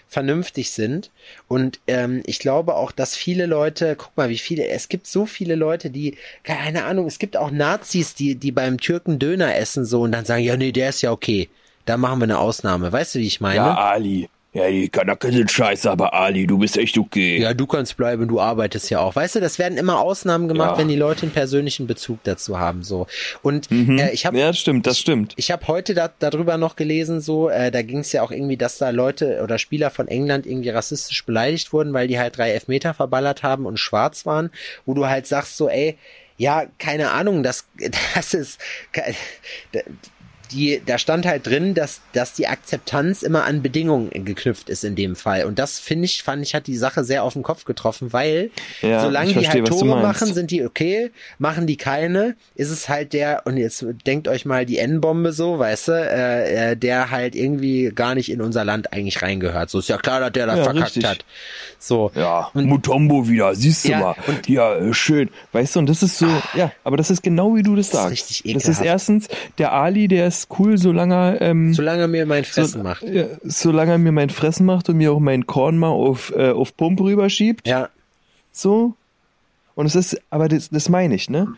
[0.08, 1.10] vernünftig sind.
[1.48, 5.24] Und ähm, ich glaube auch, dass viele Leute, guck mal, wie viele, es gibt so
[5.24, 9.86] viele Leute, die, keine Ahnung, es gibt auch Nazis, die, die beim Türken Döner essen
[9.86, 11.48] so und dann sagen, ja, nee, der ist ja okay.
[11.86, 12.92] Da machen wir eine Ausnahme.
[12.92, 13.78] Weißt du, wie ich meine?
[13.78, 14.28] Ali.
[14.54, 17.38] Ja, die Kanake sind scheiße, aber Ali, du bist echt okay.
[17.40, 19.16] Ja, du kannst bleiben, du arbeitest ja auch.
[19.16, 20.78] Weißt du, das werden immer Ausnahmen gemacht, Ja.
[20.78, 22.82] wenn die Leute einen persönlichen Bezug dazu haben.
[22.82, 23.06] So.
[23.40, 24.40] Und äh, ich habe Mhm.
[24.42, 25.32] Ja, das stimmt, das stimmt.
[25.36, 28.58] Ich habe heute da, darüber noch gelesen, so, äh, da ging es ja auch irgendwie,
[28.58, 32.50] dass da Leute oder Spieler von England irgendwie rassistisch beleidigt wurden, weil die halt drei
[32.50, 34.50] Elfmeter verballert haben und schwarz waren,
[34.84, 35.96] wo du halt sagst so, ey,
[36.36, 37.66] ja, keine Ahnung, das,
[38.14, 38.60] das ist,
[40.52, 44.94] die, da stand halt drin, dass, dass die Akzeptanz immer an Bedingungen geknüpft ist in
[44.94, 45.44] dem Fall.
[45.44, 48.50] Und das finde ich, fand ich, hat die Sache sehr auf den Kopf getroffen, weil
[48.82, 51.10] Ja, solange ich die verstehe, halt Tore machen, sind die okay.
[51.38, 55.58] Machen die keine, ist es halt der, und jetzt denkt euch mal die N-Bombe so,
[55.58, 59.70] weißt du, äh, äh, der halt irgendwie gar nicht in unser Land eigentlich reingehört.
[59.70, 61.04] So ist ja klar, dass der das Ja, verkackt richtig.
[61.06, 61.24] hat.
[61.78, 62.10] So.
[62.14, 64.16] Ja, Und- Mutombo wieder, siehst du Ja, mal.
[64.46, 65.30] ja, äh, schön.
[65.52, 67.92] Weißt du, und das ist so, ja, aber das ist genau wie du das ist
[67.92, 68.12] sagst.
[68.12, 69.28] richtig das ist erstens,
[69.58, 73.02] der Ali, der ist cool, solange er, ähm, Solange er mir mein Fressen so, macht.
[73.02, 76.50] Ja, solange er mir mein Fressen macht und mir auch mein Korn mal auf, äh,
[76.50, 77.66] auf Pump rüberschiebt.
[77.66, 77.88] Ja,
[78.52, 78.94] So.
[79.74, 81.48] Und es ist, aber das, das meine ich, ne?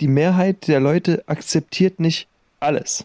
[0.00, 2.28] Die Mehrheit der Leute akzeptiert nicht
[2.60, 3.04] alles.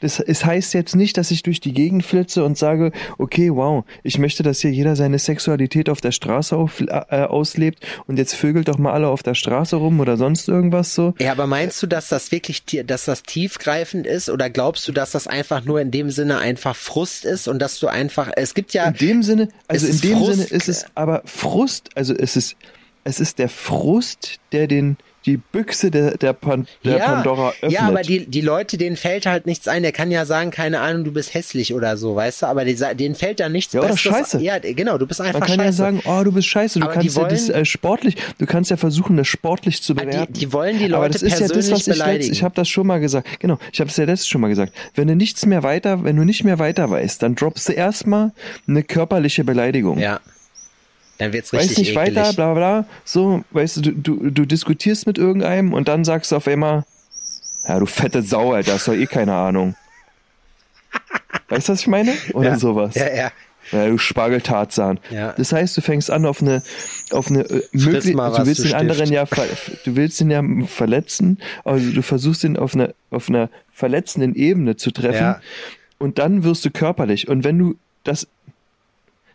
[0.00, 3.84] Das es heißt jetzt nicht, dass ich durch die Gegend flitze und sage, okay, wow,
[4.02, 8.34] ich möchte, dass hier jeder seine Sexualität auf der Straße auf, äh, auslebt und jetzt
[8.34, 11.14] vögelt doch mal alle auf der Straße rum oder sonst irgendwas so.
[11.18, 15.12] Ja, aber meinst du, dass das wirklich, dass das tiefgreifend ist oder glaubst du, dass
[15.12, 18.72] das einfach nur in dem Sinne einfach Frust ist und dass du einfach, es gibt
[18.74, 20.32] ja, In dem Sinne, also in dem Frust.
[20.32, 22.56] Sinne ist es aber Frust, also es ist,
[23.04, 24.96] es ist der Frust, der den,
[25.26, 27.72] die Büchse der, der, Pan, der Pandora öffnet.
[27.72, 29.82] Ja, aber die, die Leute, denen fällt halt nichts ein.
[29.82, 32.74] Der kann ja sagen, keine Ahnung, du bist hässlich oder so, weißt du, aber die,
[32.94, 34.40] denen fällt da nichts Ja, oder Besseres- scheiße.
[34.40, 35.66] Ja, genau, du bist einfach Man kann scheiße.
[35.66, 38.46] ja sagen, oh, du bist scheiße, du Aber kannst ja das wollen- äh, sportlich, du
[38.46, 40.32] kannst ja versuchen, das sportlich zu Ah, die- bewerten.
[40.32, 42.32] die wollen die Aber Leute das ist ja das, persönlich was ich letzt, beleidigen.
[42.32, 43.28] ich habe das schon mal gesagt.
[43.40, 44.72] Genau, ich habe es ja letztes schon mal gesagt.
[44.94, 48.32] Wenn du nichts mehr weiter, wenn du nicht mehr weiter weißt, dann droppst du erstmal
[48.66, 49.98] eine körperliche Beleidigung.
[49.98, 50.20] Ja.
[51.20, 52.16] Dann wird's richtig Weißt nicht ekelig.
[52.16, 56.32] weiter, bla bla, so, weißt du, du, du, du diskutierst mit irgendeinem und dann sagst
[56.32, 56.84] du auf einmal,
[57.68, 59.76] ja, du fette Sau, Alter, hast doch eh keine Ahnung.
[61.50, 62.14] Weißt du, was ich meine?
[62.32, 62.58] Oder ja.
[62.58, 62.94] sowas.
[62.94, 63.30] Ja, ja.
[63.72, 64.98] Ja, du Spargeltarzan.
[65.10, 65.32] Ja.
[65.36, 66.62] Das heißt, du fängst an auf eine,
[67.12, 69.26] auf eine äh, möglich, du willst du den anderen ja,
[69.84, 74.76] du willst ihn ja verletzen, also du versuchst ihn auf einer, auf einer verletzenden Ebene
[74.76, 75.40] zu treffen Ja.
[75.98, 77.28] und dann wirst du körperlich.
[77.28, 78.26] Und wenn du das,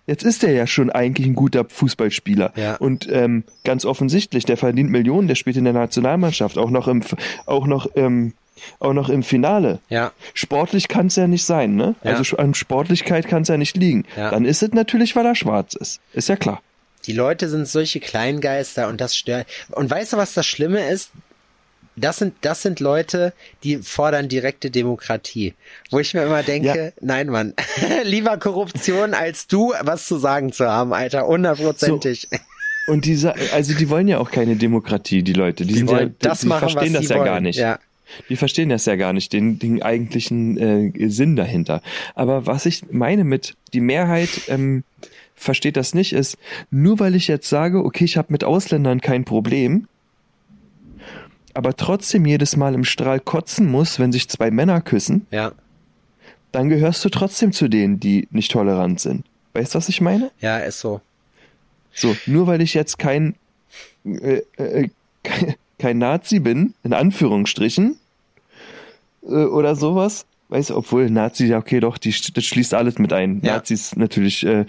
[0.07, 2.75] jetzt ist er ja schon eigentlich ein guter Fußballspieler Ja.
[2.75, 7.03] und ähm, ganz offensichtlich, der verdient Millionen, der spielt in der Nationalmannschaft, auch noch im,
[7.45, 8.33] auch noch ähm,
[8.79, 9.79] auch noch im Finale.
[9.89, 10.13] Ja.
[10.33, 11.95] Sportlich kann es ja nicht sein, ne?
[12.03, 12.15] Ja.
[12.15, 14.05] Also an Sportlichkeit kann es ja nicht liegen.
[14.15, 14.31] Ja.
[14.31, 15.99] Dann ist es natürlich, weil er schwarz ist.
[16.13, 16.61] Ist ja klar.
[17.05, 19.45] Die Leute sind solche Kleingeister und das stört.
[19.71, 21.11] Und weißt du, was das Schlimme ist?
[21.95, 23.33] Das sind, das sind Leute,
[23.63, 25.53] die fordern direkte Demokratie.
[25.91, 27.53] Wo ich mir immer denke, nein, Mann,
[28.03, 32.27] lieber Korruption als du was zu sagen zu haben, Alter, hundertprozentig.
[32.87, 33.17] Und die,
[33.53, 35.65] also die wollen ja auch keine Demokratie, die Leute.
[35.65, 37.25] Die, sind ja, das die machen, verstehen das ja wollen.
[37.25, 37.57] gar nicht.
[37.57, 37.79] Ja.
[38.29, 41.81] Die verstehen das ja gar nicht, den, den eigentlichen äh, Sinn dahinter.
[42.13, 44.83] Aber was ich meine mit, die Mehrheit ähm,
[45.33, 46.37] versteht das nicht, ist,
[46.69, 49.87] nur weil ich jetzt sage, okay, ich habe mit Ausländern kein Problem,
[51.55, 55.51] aber trotzdem jedes Mal im Strahl kotzen muss, wenn sich zwei Männer küssen, Ja,
[56.51, 59.25] dann gehörst du trotzdem zu denen, die nicht tolerant sind.
[59.53, 60.31] Weißt du, was ich meine?
[60.39, 61.01] ja, ist so.
[61.93, 63.35] So, nur weil ich jetzt kein,
[64.05, 64.89] äh, äh,
[65.23, 67.97] kein, kein Nazi bin, in Anführungsstrichen,
[69.23, 73.13] äh, oder sowas, weißt du, obwohl Nazi, ja okay, doch, die, das schließt alles mit
[73.13, 73.41] ein.
[73.43, 73.55] Ja.
[73.55, 74.65] Nazis natürlich, äh,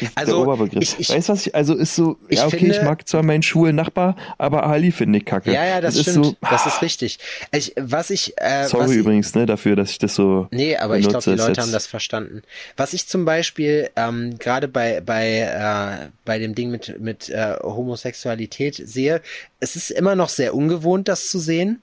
[0.00, 0.82] ist Also, der Oberbegriff.
[0.82, 3.22] ich- ich- weißt was ich, also ist so, Ich ja okay, finde- ich mag zwar
[3.22, 5.52] meinen schwulen Nachbar, aber Ali finde ich kacke.
[5.52, 6.26] Ja, ja, das, ist stimmt.
[6.26, 7.18] so, das ist richtig.
[7.52, 10.96] Ich, was ich, äh, sorry was übrigens, ne, dafür, dass ich das so Nee, aber
[10.98, 12.42] ich glaube, benutze, die ist Leute jetzt- haben das verstanden.
[12.76, 17.56] Was ich zum Beispiel ähm, gerade bei bei äh, bei dem Ding mit mit äh,
[17.62, 19.20] Homosexualität sehe,
[19.60, 21.80] es ist immer noch sehr ungewohnt, das zu sehen,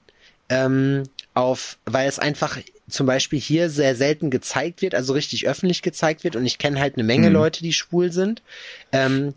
[0.48, 2.58] ähm, auf, weil es einfach
[2.90, 6.36] zum Beispiel hier sehr selten gezeigt wird, also richtig öffentlich gezeigt wird.
[6.36, 7.34] Und ich kenne halt eine Menge Hm.
[7.34, 8.42] Leute, die schwul sind.
[8.92, 9.34] Ähm,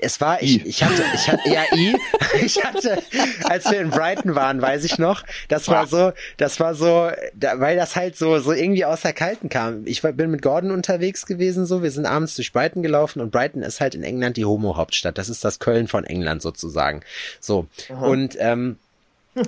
[0.00, 0.68] es war, ich, I.
[0.68, 1.96] ich hatte, ich hatte, ja, I,
[2.44, 3.02] ich hatte,
[3.44, 7.58] als wir in Brighton waren, weiß ich noch, das war so, das war so, da,
[7.58, 9.86] weil das halt so, so irgendwie aus der Kalten kam.
[9.86, 13.32] Ich war, bin mit Gordon unterwegs gewesen, so, wir sind abends durch Brighton gelaufen und
[13.32, 15.18] Brighton ist halt in England die Homo-Hauptstadt.
[15.18, 17.00] Das ist das Köln von England sozusagen.
[17.40, 17.66] So.
[17.88, 18.76] Und, ähm,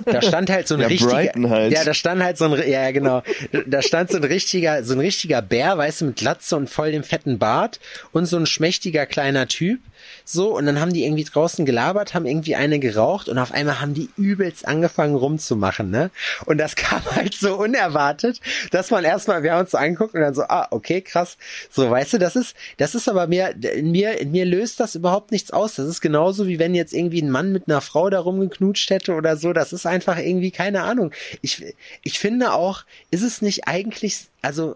[0.05, 1.73] da stand halt so ein Ja, richtiger, halt.
[1.73, 3.23] ja, da stand halt so ein, ja, genau,
[3.67, 6.91] da stand so ein richtiger, so ein richtiger Bär, weißt du, mit Glatze und voll
[6.91, 7.79] dem fetten Bart
[8.11, 9.79] und so ein schmächtiger kleiner Typ,
[10.25, 13.81] so, und dann haben die irgendwie draußen gelabert, haben irgendwie eine geraucht und auf einmal
[13.81, 16.11] haben die übelst angefangen rumzumachen, ne?
[16.45, 18.39] Und das kam halt so unerwartet,
[18.71, 21.37] dass man erstmal, wir haben uns so angeguckt und dann so, ah, okay, krass.
[21.69, 24.95] So, weißt du, das ist, das ist aber mir, in mir, in mir löst das
[24.95, 25.75] überhaupt nichts aus.
[25.75, 29.13] Das ist genauso wie wenn jetzt irgendwie ein Mann mit einer Frau da rumgeknutscht hätte
[29.13, 29.53] oder so.
[29.53, 31.11] Das ist einfach irgendwie, keine Ahnung.
[31.41, 31.63] Ich,
[32.03, 34.75] ich finde auch, ist es nicht eigentlich, also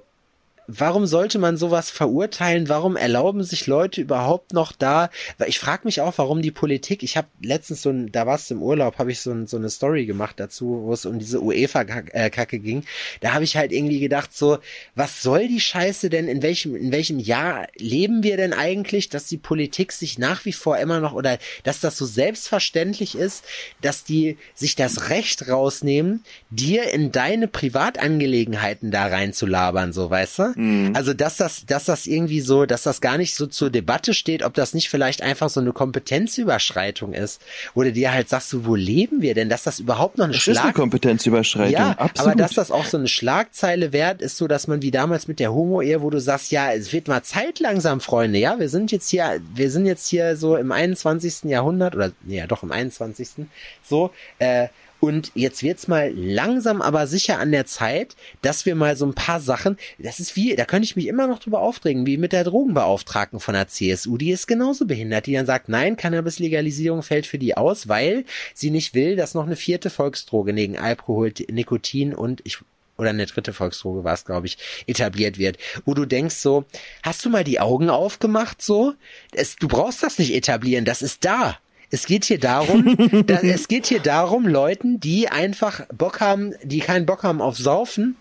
[0.68, 2.70] warum sollte man sowas verurteilen?
[2.70, 5.10] Warum erlauben sich Leute überhaupt noch da?
[5.46, 7.04] Ich frage mich auch, warum die Politik.
[7.04, 9.58] Ich habe letztens so ein, da warst du im Urlaub, habe ich so, ein, so
[9.58, 12.84] eine Story gemacht dazu, wo es um diese UEFA-Kacke ging.
[13.22, 14.60] Da habe ich halt irgendwie gedacht, so,
[14.96, 16.28] was soll die Scheiße denn?
[16.28, 20.54] In welchem, in welchem Jahr leben wir denn eigentlich, dass die Politik sich nach wie
[20.54, 23.46] vor immer noch oder dass das so selbstverständlich ist,
[23.82, 30.57] dass die sich das Recht rausnehmen, dir in deine Privatangelegenheiten da reinzulabern, so weißt du?
[30.58, 30.96] Mhm.
[30.96, 34.44] Also, dass das, dass das irgendwie so, dass das gar nicht so zur Debatte steht,
[34.44, 37.42] ob das nicht vielleicht einfach so eine Kompetenzüberschreitung ist.
[37.76, 39.50] Oder dir halt sagst du, wo leben wir denn?
[39.50, 41.72] Dass das überhaupt noch eine Das ist eine Kompetenzüberschreitung.
[41.74, 42.34] ja, Absolut.
[42.34, 45.40] aber dass das auch so eine Schlagzeile wert ist, so dass man wie damals mit
[45.40, 48.92] der Homo-Ehe, wo du sagst, ja, es wird mal Zeit langsam, Freunde, ja, wir sind
[48.92, 51.44] jetzt hier, wir sind jetzt hier so im 21.
[51.44, 53.46] Jahrhundert oder, nee, ja, doch im 21.
[53.84, 54.70] so, äh,
[55.00, 59.14] und jetzt wird's mal langsam aber sicher an der Zeit, dass wir mal so ein
[59.14, 62.34] paar Sachen, das ist wie, da könnte ich mich immer noch drüber aufregen, wie mit
[62.34, 67.28] der Drogenbeauftragten von der CSU, die ist genauso behindert, die dann sagt, nein, Cannabis-Legalisierung fällt
[67.28, 72.14] für die aus, weil sie nicht will, dass noch eine vierte Volksdroge neben Alkohol, Nikotin
[72.14, 72.60] und ich
[72.98, 76.66] oder eine dritte Volksdroge war es, glaube ich, etabliert wird, wo du denkst so,
[77.04, 78.94] hast du mal die Augen aufgemacht so?
[79.32, 81.58] Es, du brauchst das nicht etablieren, das ist da.
[81.90, 86.80] Es geht hier darum, da, es geht hier darum, Leuten, die einfach Bock haben, die
[86.80, 88.16] keinen Bock haben auf Saufen,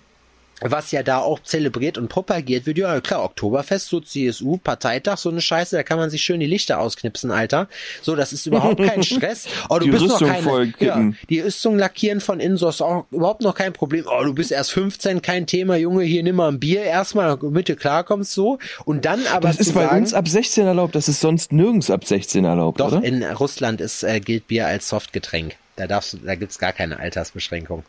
[0.63, 5.29] was ja da auch zelebriert und propagiert wird, ja klar, Oktoberfest, so CSU, Parteitag, so
[5.29, 7.69] eine Scheiße, da kann man sich schön die Lichter ausknipsen, Alter.
[8.01, 9.47] So, das ist überhaupt kein Stress.
[9.69, 12.81] Oh, du Die bist noch Rüstung keine, ja, die Rüstung lackieren von innen, so ist
[12.81, 14.07] auch überhaupt noch kein Problem.
[14.07, 17.69] Oh, du bist erst 15, kein Thema, Junge, hier nimm mal ein Bier erstmal, damit
[17.69, 18.59] du klarkommst so.
[18.85, 21.91] Und dann aber das ist bei sagen, uns ab 16 erlaubt, das ist sonst nirgends
[21.91, 23.05] ab 16 erlaubt, doch, oder?
[23.05, 25.57] in Russland ist, äh, gilt Bier als Softgetränk.
[25.77, 27.85] Da darfst du, da gibt's gar keine Altersbeschränkung.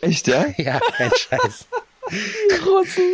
[0.00, 0.46] Echt, ja?
[0.56, 1.66] Ja, kein Scheiß.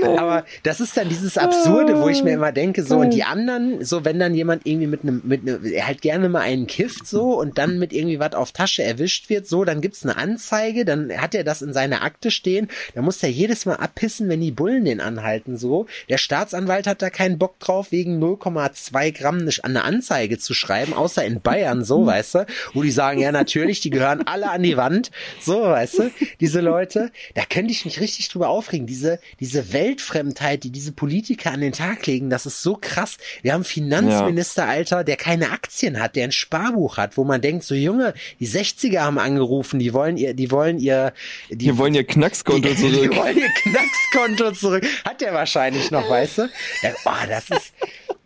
[0.02, 0.18] Ey.
[0.18, 3.84] Aber das ist dann dieses Absurde, wo ich mir immer denke, so, und die anderen,
[3.84, 7.06] so, wenn dann jemand irgendwie mit einem, mit einem, er halt gerne mal einen kifft,
[7.06, 10.84] so, und dann mit irgendwie was auf Tasche erwischt wird, so, dann gibt's eine Anzeige,
[10.84, 14.40] dann hat er das in seiner Akte stehen, dann muss er jedes Mal abpissen, wenn
[14.40, 15.86] die Bullen den anhalten, so.
[16.08, 21.24] Der Staatsanwalt hat da keinen Bock drauf, wegen 0,2 Gramm eine Anzeige zu schreiben, außer
[21.24, 24.76] in Bayern, so, weißt du, wo die sagen, ja, natürlich, die gehören alle an die
[24.76, 29.72] Wand, so, weißt du, diese Leute, da könnte ich mich richtig drüber aufregen, diese, diese
[29.72, 33.18] Weltfremdheit, die diese Politiker an den Tag legen, das ist so krass.
[33.42, 37.40] Wir haben einen Finanzminister, Alter, der keine Aktien hat, der ein Sparbuch hat, wo man
[37.40, 41.12] denkt, so Junge, die 60er haben angerufen, die wollen ihr, die wollen ihr,
[41.50, 43.10] die, Die wollen ihr Knackskonto die, zurück.
[43.10, 44.84] Die wollen ihr Knackskonto zurück.
[45.04, 46.42] Hat der wahrscheinlich noch, weißt du?
[46.82, 47.72] Ja, oh, das ist,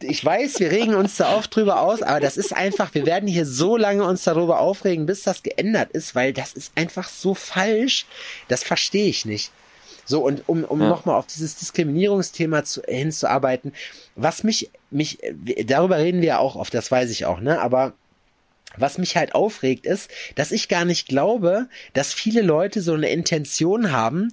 [0.03, 3.29] ich weiß, wir regen uns da oft drüber aus, aber das ist einfach, wir werden
[3.29, 7.35] hier so lange uns darüber aufregen, bis das geändert ist, weil das ist einfach so
[7.35, 8.07] falsch.
[8.49, 9.51] Das verstehe ich nicht.
[10.07, 10.89] So, und um, um Ja.
[10.89, 13.73] nochmal auf dieses Diskriminierungsthema zu, hinzuarbeiten,
[14.15, 15.19] was mich, mich,
[15.67, 17.93] darüber reden wir ja auch oft, das weiß ich auch, ne, aber
[18.77, 23.09] was mich halt aufregt ist, dass ich gar nicht glaube, dass viele Leute so eine
[23.09, 24.33] Intention haben,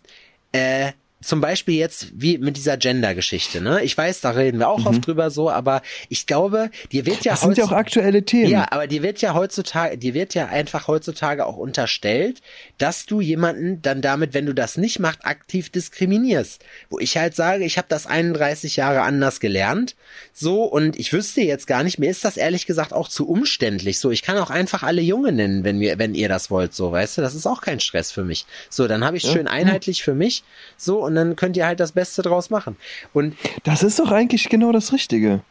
[0.51, 0.91] äh,
[1.24, 3.84] zum Beispiel jetzt wie mit dieser Gender-Geschichte, ne?
[3.84, 7.34] Ich weiß, da reden wir auch oft drüber so, aber ich glaube, dir wird ja
[7.34, 7.34] Mhm.
[7.34, 8.49] Das sind ja auch aktuelle Themen.
[8.49, 12.41] ja, aber dir wird ja heutzutage, dir wird ja einfach heutzutage auch unterstellt,
[12.78, 16.63] dass du jemanden dann damit, wenn du das nicht machst, aktiv diskriminierst.
[16.89, 19.95] Wo ich halt sage, ich habe das 31 Jahre anders gelernt,
[20.32, 23.99] so und ich wüsste jetzt gar nicht, mir ist das ehrlich gesagt auch zu umständlich.
[23.99, 26.91] So, ich kann auch einfach alle Junge nennen, wenn wir, wenn ihr das wollt, so,
[26.91, 28.45] weißt du, das ist auch kein Stress für mich.
[28.69, 30.43] So, dann habe ich schön einheitlich für mich,
[30.78, 32.76] so und dann könnt ihr halt das Beste draus machen.
[33.14, 35.41] Und Das ist doch eigentlich genau das Richtige.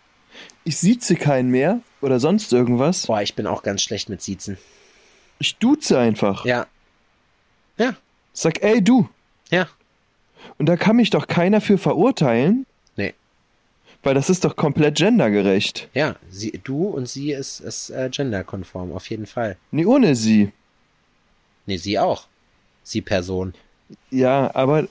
[0.65, 3.07] Ich sieze keinen mehr oder sonst irgendwas.
[3.07, 4.57] boah, ich bin auch ganz schlecht mit Siezen.
[5.39, 6.45] Ich duze einfach.
[6.45, 6.67] Ja.
[7.79, 7.97] Ja,
[8.33, 9.09] Sag, ey, du.
[9.51, 9.67] ja.
[10.59, 13.15] Und da kann mich doch keiner für verurteilen, Nee.
[14.03, 15.89] weil das ist doch komplett gendergerecht.
[15.95, 19.57] Ja, sie, du und sie ist, ist äh, genderkonform, auf jeden Fall.
[19.71, 20.53] Nee, ohne sie.
[21.67, 22.27] Nee, sie auch.
[22.83, 23.55] Sie Person.
[24.11, 24.89] Ja, aber.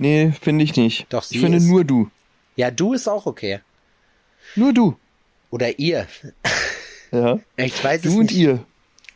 [0.00, 1.06] Nee, finde ich nicht.
[1.10, 2.10] Doch, sie ich finde ist- nur du.
[2.56, 3.60] Ja, du ist auch okay.
[4.56, 4.96] Nur du.
[5.50, 6.06] Oder ihr.
[7.12, 7.40] Ja.
[7.56, 8.36] Ich weiß es Du und nicht.
[8.36, 8.64] ihr.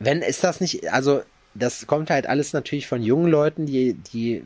[0.00, 1.22] Wenn ist das nicht, also
[1.54, 4.42] das kommt halt alles natürlich von jungen Leuten, die, die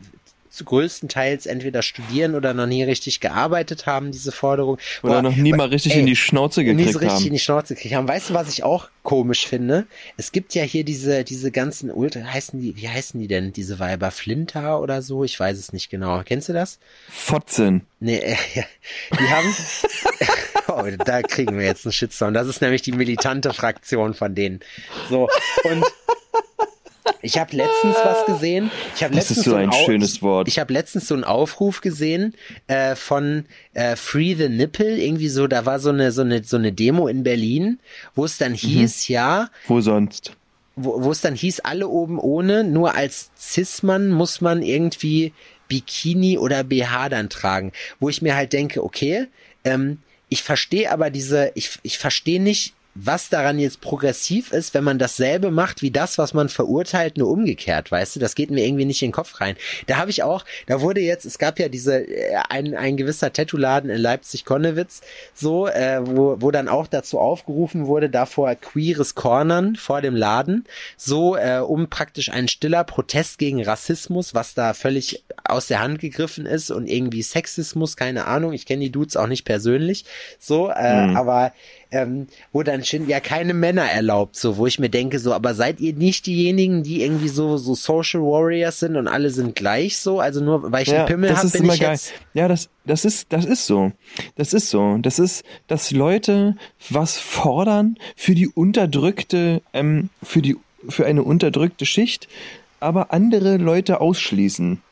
[0.64, 4.78] größtenteils entweder studieren oder noch nie richtig gearbeitet haben, diese Forderung.
[5.02, 7.24] Oder Boah, noch nie mal richtig ey, in die Schnauze nie gekriegt so richtig in
[7.26, 7.32] haben.
[7.32, 8.08] die Schnauze gekriegt haben.
[8.08, 9.86] Weißt du, was ich auch komisch finde?
[10.16, 13.78] Es gibt ja hier diese, diese ganzen Ultra, heißen die, wie heißen die denn, diese
[13.78, 15.24] Weiber Flinter oder so?
[15.24, 16.22] Ich weiß es nicht genau.
[16.24, 16.78] Kennst du das?
[17.08, 17.86] Fotzen.
[18.00, 18.64] Nee, äh, ja.
[19.18, 19.54] die haben,
[20.68, 22.34] oh, da kriegen wir jetzt einen Shitstorm.
[22.34, 24.60] Das ist nämlich die militante Fraktion von denen.
[25.08, 25.28] So,
[25.64, 25.84] und
[27.22, 28.70] ich habe letztens was gesehen.
[28.96, 30.48] Ich habe Das ist letztens so ein Au- schönes Wort.
[30.48, 32.34] Ich habe letztens so einen Aufruf gesehen
[32.66, 33.44] äh, von
[33.74, 34.96] äh, Free the Nipple.
[34.98, 37.78] Irgendwie so, da war so eine so eine so eine Demo in Berlin,
[38.14, 38.44] wo es Mhm.
[38.44, 40.32] dann hieß, ja, Wo sonst?
[40.76, 45.32] wo, wo es dann hieß, alle oben ohne, nur als Cis-Mann muss man irgendwie
[45.68, 47.72] Bikini oder BH dann tragen.
[48.00, 49.26] Wo ich mir halt denke, okay,
[49.64, 49.98] ähm,
[50.28, 54.98] ich verstehe aber diese, ich, ich verstehe nicht, was daran jetzt progressiv ist, wenn man
[54.98, 58.20] dasselbe macht wie das, was man verurteilt, nur umgekehrt, weißt du?
[58.20, 59.56] Das geht mir irgendwie nicht in den Kopf rein.
[59.86, 63.32] Da habe ich auch, da wurde jetzt, es gab ja diese, äh, ein, ein gewisser
[63.32, 69.76] Tattoo-Laden in Leipzig-Konnewitz, so, äh, wo, wo dann auch dazu aufgerufen wurde, davor queeres Cornern
[69.76, 70.64] vor dem Laden,
[70.96, 75.98] so, äh, um praktisch ein stiller Protest gegen Rassismus, was da völlig aus der Hand
[76.00, 80.04] gegriffen ist und irgendwie Sexismus, keine Ahnung, ich kenne die Dudes auch nicht persönlich,
[80.38, 81.16] so, äh, Mhm.
[81.16, 81.52] aber
[81.90, 85.54] ähm, wo dann schon ja keine Männer erlaubt, so, wo ich mir denke, so, aber
[85.54, 89.96] seid ihr nicht diejenigen, die irgendwie so, so Social Warriors sind und alle sind gleich
[89.98, 90.20] so?
[90.20, 91.92] Also nur weil ich einen Pimmel habe, bin immer ich geil.
[91.92, 92.12] jetzt.
[92.34, 93.92] Ja, das, das ist, das ist so.
[94.36, 94.98] Das ist so.
[95.00, 96.56] Das ist, dass Leute
[96.90, 100.56] was fordern für die unterdrückte, ähm, für die,
[100.88, 102.28] für eine unterdrückte Schicht,
[102.80, 104.82] aber andere Leute ausschließen.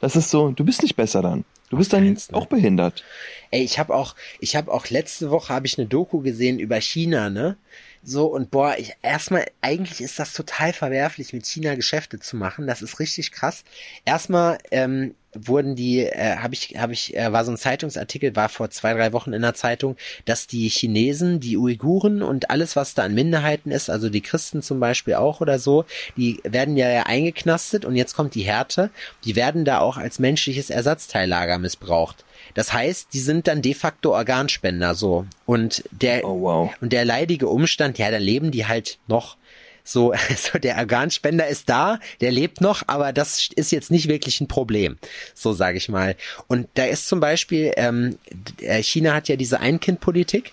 [0.00, 1.44] Das ist so, du bist nicht besser dann.
[1.68, 2.34] Du bist dann keinsten.
[2.34, 3.04] auch behindert.
[3.50, 6.80] Ey, ich habe auch, ich habe auch letzte Woche habe ich eine Doku gesehen über
[6.80, 7.56] China, ne?
[8.02, 12.66] So und boah, ich erstmal eigentlich ist das total verwerflich mit China Geschäfte zu machen.
[12.66, 13.62] Das ist richtig krass.
[14.04, 18.48] Erstmal ähm, wurden die, äh, habe ich, habe ich, äh, war so ein Zeitungsartikel, war
[18.48, 22.94] vor zwei drei Wochen in der Zeitung, dass die Chinesen, die Uiguren und alles was
[22.94, 25.84] da an Minderheiten ist, also die Christen zum Beispiel auch oder so,
[26.16, 28.90] die werden ja, ja eingeknastet und jetzt kommt die Härte.
[29.24, 32.24] Die werden da auch als menschliches Ersatzteillager missbraucht.
[32.54, 35.26] Das heißt, die sind dann de facto Organspender so.
[35.46, 36.70] Und der, Oh, wow.
[36.80, 39.36] und der leidige Umstand, ja, da leben die halt noch.
[39.84, 44.40] So, so der Organspender ist da, der lebt noch, aber das ist jetzt nicht wirklich
[44.40, 44.98] ein Problem,
[45.34, 46.16] so sage ich mal.
[46.48, 50.52] Und da ist zum Beispiel, ähm, d- China hat ja diese Ein-Kind-Politik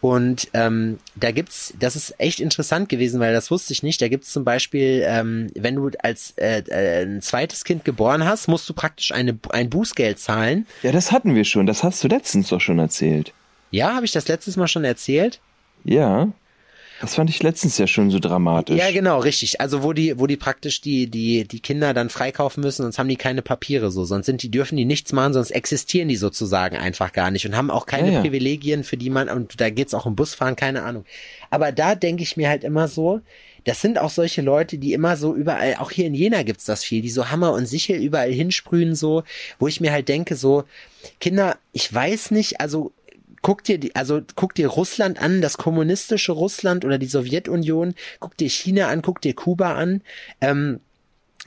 [0.00, 4.00] und ähm, da gibt's, das ist echt interessant gewesen, weil das wusste ich nicht.
[4.00, 8.48] Da gibt's zum Beispiel, ähm, wenn du als äh, äh, ein zweites Kind geboren hast,
[8.48, 10.66] musst du praktisch eine, ein Bußgeld zahlen.
[10.82, 11.66] Ja, das hatten wir schon.
[11.66, 13.34] Das hast du letztens doch schon erzählt.
[13.72, 15.38] Ja, habe ich das letztes Mal schon erzählt?
[15.84, 16.28] Ja.
[17.00, 18.76] Das fand ich letztens ja schon so dramatisch.
[18.76, 19.60] Ja, genau, richtig.
[19.60, 23.08] Also wo die, wo die praktisch die, die, die Kinder dann freikaufen müssen, sonst haben
[23.08, 26.76] die keine Papiere so, sonst sind die, dürfen die nichts machen, sonst existieren die sozusagen
[26.76, 28.20] einfach gar nicht und haben auch keine Ja, ja.
[28.20, 31.06] Privilegien, für die man, und da geht's auch um Busfahren, keine Ahnung.
[31.48, 33.22] Aber da denke ich mir halt immer so,
[33.64, 36.84] das sind auch solche Leute, die immer so überall, auch hier in Jena gibt's das
[36.84, 39.22] viel, die so Hammer und Sichel überall hinsprühen, so,
[39.58, 40.64] wo ich mir halt denke, so,
[41.18, 42.92] Kinder, ich weiß nicht, also
[43.42, 48.36] guck dir die, also guck dir Russland an, das kommunistische Russland oder die Sowjetunion, guck
[48.36, 50.02] dir China an, guck dir Kuba an.
[50.40, 50.80] Ähm,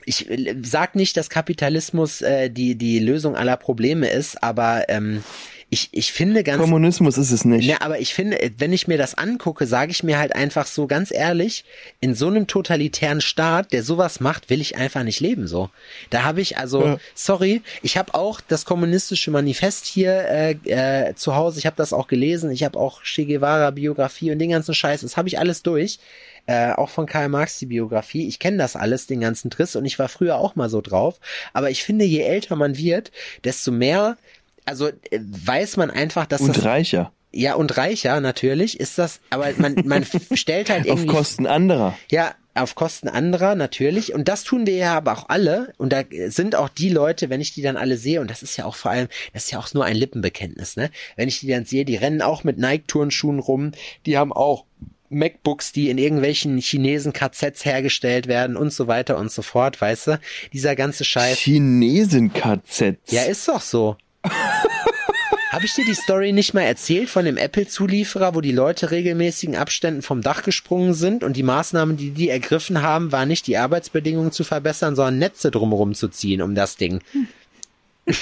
[0.04, 5.22] ich äh, sag nicht, dass Kapitalismus äh, die die Lösung aller Probleme ist, aber ähm,
[5.70, 7.64] ich ich finde ganz Kommunismus ist es nicht.
[7.64, 10.86] ja, aber ich finde, wenn ich mir das angucke, sage ich mir halt einfach so
[10.86, 11.64] ganz ehrlich,
[12.00, 15.70] in so einem totalitären Staat, der sowas macht, will ich einfach nicht leben so.
[16.10, 16.98] Da habe ich also, Ja.
[17.14, 21.92] sorry, ich habe auch das kommunistische Manifest hier äh, äh, zu Hause, ich habe das
[21.92, 25.38] auch gelesen, ich habe auch Che Guevara Biografie und den ganzen Scheiß, das habe ich
[25.38, 25.98] alles durch.
[26.46, 28.28] Äh, auch von Karl Marx die Biografie.
[28.28, 31.18] Ich kenne das alles, den ganzen Triss und ich war früher auch mal so drauf.
[31.54, 33.12] Aber ich finde, je älter man wird,
[33.44, 34.18] desto mehr,
[34.64, 37.12] also äh, weiß man einfach, dass das Und reicher.
[37.32, 40.04] ja, und reicher natürlich ist das, aber man, man
[40.34, 41.06] stellt halt Auf irgendwie.
[41.16, 41.96] Kosten anderer.
[42.10, 44.14] Ja, auf Kosten anderer natürlich.
[44.14, 45.72] Und das tun wir ja aber auch alle.
[45.76, 48.56] Und da sind auch die Leute, wenn ich die dann alle sehe, und das ist
[48.56, 50.90] ja auch vor allem, das ist ja auch nur ein Lippenbekenntnis, ne?
[51.16, 53.72] Wenn ich die dann sehe, die rennen auch mit Nike-Turnschuhen rum,
[54.06, 54.66] die haben auch
[55.10, 60.06] MacBooks, die in irgendwelchen Chinesen KZs hergestellt werden und so weiter und so fort, weißt
[60.06, 60.20] du?
[60.52, 61.38] Dieser ganze Scheiß.
[61.38, 62.96] Chinesen-KZs.
[63.10, 63.96] Ja, ist doch so.
[64.24, 69.54] Habe ich dir die Story nicht mal erzählt von dem Apple-Zulieferer, wo die Leute regelmäßigen
[69.54, 73.56] Abständen vom Dach gesprungen sind und die Maßnahmen, die die ergriffen haben, war nicht die
[73.56, 77.02] Arbeitsbedingungen zu verbessern, sondern Netze drumherum zu ziehen um das Ding.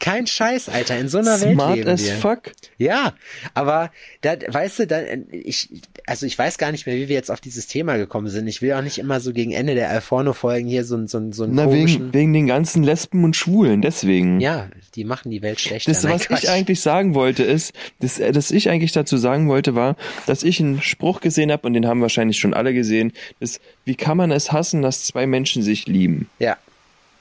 [0.00, 0.98] Kein Scheiß, Alter.
[0.98, 2.14] In so einer Welt Smart leben as wir.
[2.14, 2.52] fuck.
[2.78, 3.14] Ja,
[3.54, 3.90] aber
[4.20, 5.00] da, weißt du, da,
[5.30, 5.68] ich,
[6.06, 8.46] also ich weiß gar nicht mehr, wie wir jetzt auf dieses Thema gekommen sind.
[8.46, 11.54] Ich will auch nicht immer so gegen Ende der Alforno-Folgen hier so, so, so einen
[11.54, 14.40] Na, wegen, wegen den ganzen Lesben und Schwulen, deswegen.
[14.40, 15.90] ja, die machen die Welt schlechter.
[15.90, 16.44] Das, Nein, was Quatsch.
[16.44, 19.96] ich eigentlich sagen wollte, ist, das, äh, das ich eigentlich dazu sagen wollte, war,
[20.26, 23.96] dass ich einen Spruch gesehen habe, und den haben wahrscheinlich schon alle gesehen, ist, wie
[23.96, 26.28] kann man es hassen, dass zwei Menschen sich lieben?
[26.38, 26.56] Ja.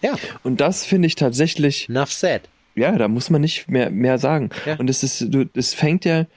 [0.01, 0.13] Ja,
[0.43, 2.43] Und das finde ich tatsächlich, enough said.
[2.75, 4.49] ja, da muss man nicht mehr, mehr sagen.
[4.67, 4.75] Ja.
[4.75, 6.27] Und es ist, du, es fängt ja,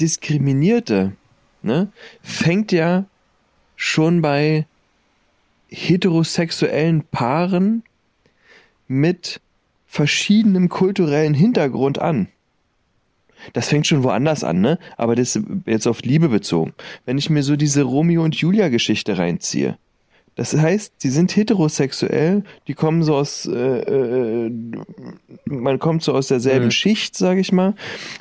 [0.00, 1.12] Diskriminierte,
[1.66, 1.92] ne,
[2.22, 3.04] fängt ja
[3.76, 4.66] schon bei
[5.68, 7.82] heterosexuellen Paaren
[8.88, 9.40] mit
[9.86, 12.28] verschiedenem kulturellen Hintergrund an.
[13.52, 14.78] Das fängt schon woanders an, ne?
[14.96, 16.72] Aber das ist jetzt auf Liebe bezogen.
[17.04, 19.76] Wenn ich mir so diese Romeo und Julia Geschichte reinziehe,
[20.36, 24.52] das heißt, die sind heterosexuell, die kommen so aus, äh, äh,
[25.46, 26.70] man kommt so aus derselben Mhm.
[26.72, 27.74] Schicht, sage ich mal,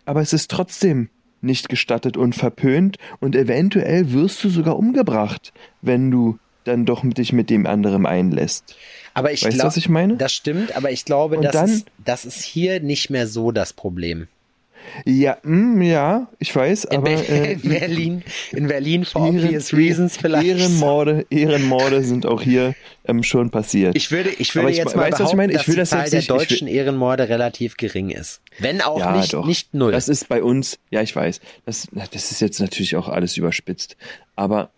[0.06, 1.10] aber es ist trotzdem
[1.46, 7.20] nicht gestattet und verpönt und eventuell wirst du sogar umgebracht, wenn du dann doch mit
[7.20, 8.76] dich mit dem anderen einlässt.
[9.14, 10.18] Aber ich Weißt du, glaube, was ich meine?
[10.18, 13.52] das stimmt, aber ich glaube, Und das, dann- ist, das ist hier nicht mehr so
[13.52, 14.28] das Problem.
[15.06, 19.44] Ja, mh, ja, ich weiß, In, aber Be äh, in Berlin, in Berlin for Ehren-
[19.46, 20.46] obvious reasons vielleicht.
[20.48, 22.76] Ehrenmorde, Ehrenmorde sind auch hier
[23.06, 23.96] ähm, schon passiert.
[23.96, 25.52] Ich würde, ich würde ich jetzt mal weißt behaupten, ich meine?
[25.54, 28.42] Ich dass will die das Zahl der nicht- ich will- deutschen Ehrenmorde relativ gering ist.
[28.60, 29.46] Wenn auch ja, nicht, doch.
[29.46, 29.92] nicht null.
[29.92, 31.42] Das ist bei uns, ja, ich weiß.
[31.66, 33.98] Das, das ist jetzt natürlich auch alles überspitzt.
[34.36, 34.70] Aber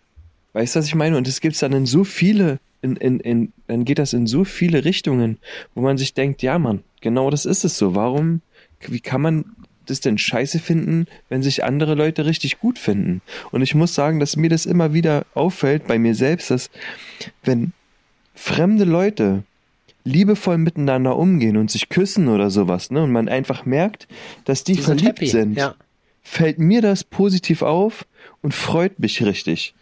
[0.52, 1.16] weißt du, was ich meine?
[1.16, 4.44] Und es gibt dann in so viele, in, in, in, dann geht das in so
[4.44, 5.38] viele Richtungen,
[5.74, 7.94] wo man sich denkt, ja, Mann, genau das ist es so.
[7.94, 8.40] Warum,
[8.86, 9.44] wie kann man
[9.90, 13.22] das denn scheiße finden, wenn sich andere Leute richtig gut finden?
[13.50, 16.70] Und ich muss sagen, dass mir das immer wieder auffällt bei mir selbst, dass
[17.42, 17.72] wenn
[18.34, 19.42] fremde Leute
[20.04, 24.08] liebevoll miteinander umgehen und sich küssen oder sowas, ne, und man einfach merkt,
[24.44, 25.74] dass die, Die sind verliebt happy, sind, ja.
[26.22, 28.06] fällt mir das positiv auf
[28.42, 29.74] und freut mich richtig.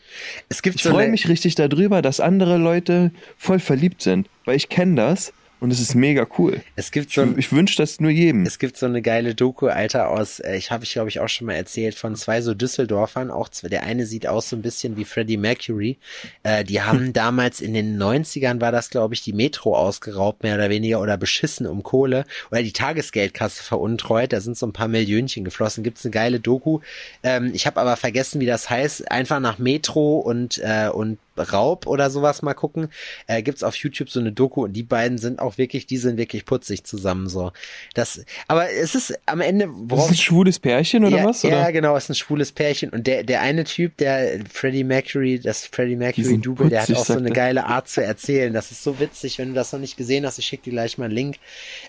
[0.48, 4.96] Ich so freue mich richtig darüber, dass andere Leute voll verliebt sind, weil ich kenne
[4.96, 6.60] das und es ist mega cool.
[6.76, 8.44] es gibt Ich, so ein, ich wünsche das nur jedem.
[8.44, 11.28] Es gibt so eine geile Doku, Alter, aus, äh, ich habe ich glaube ich auch
[11.28, 14.62] schon mal erzählt, von zwei so Düsseldorfern, auch zwei, der eine sieht aus so ein
[14.62, 15.98] bisschen wie Freddie Mercury.
[16.42, 20.56] Äh, die haben damals in den 90ern war das, glaube ich, die Metro ausgeraubt, mehr
[20.56, 24.32] oder weniger, oder beschissen um Kohle oder die Tagesgeldkasse veruntreut.
[24.32, 25.84] Da sind so ein paar Millionchen geflossen.
[25.84, 26.80] Gibt's eine geile Doku.
[27.22, 29.10] Ähm, ich habe aber vergessen, wie das heißt.
[29.10, 32.88] Einfach nach Metro und, äh, und Raub oder sowas mal gucken.
[33.26, 36.16] Äh, gibt's auf YouTube so eine Doku und die beiden sind auch wirklich, die sind
[36.16, 37.52] wirklich putzig zusammen so.
[37.94, 41.42] Das, aber es ist am Ende, Das ist worauf ein schwules Pärchen oder ja, was?
[41.42, 41.72] Ja, Oder?
[41.72, 42.90] genau, ist ein schwules Pärchen.
[42.90, 47.04] Und der, der eine Typ, der Freddie Mercury, das Freddie Mercury Double, der hat auch
[47.04, 48.52] so eine geile Art zu erzählen.
[48.52, 50.38] Das ist so witzig, wenn du das noch nicht gesehen hast.
[50.38, 51.36] Ich schicke dir gleich mal einen Link.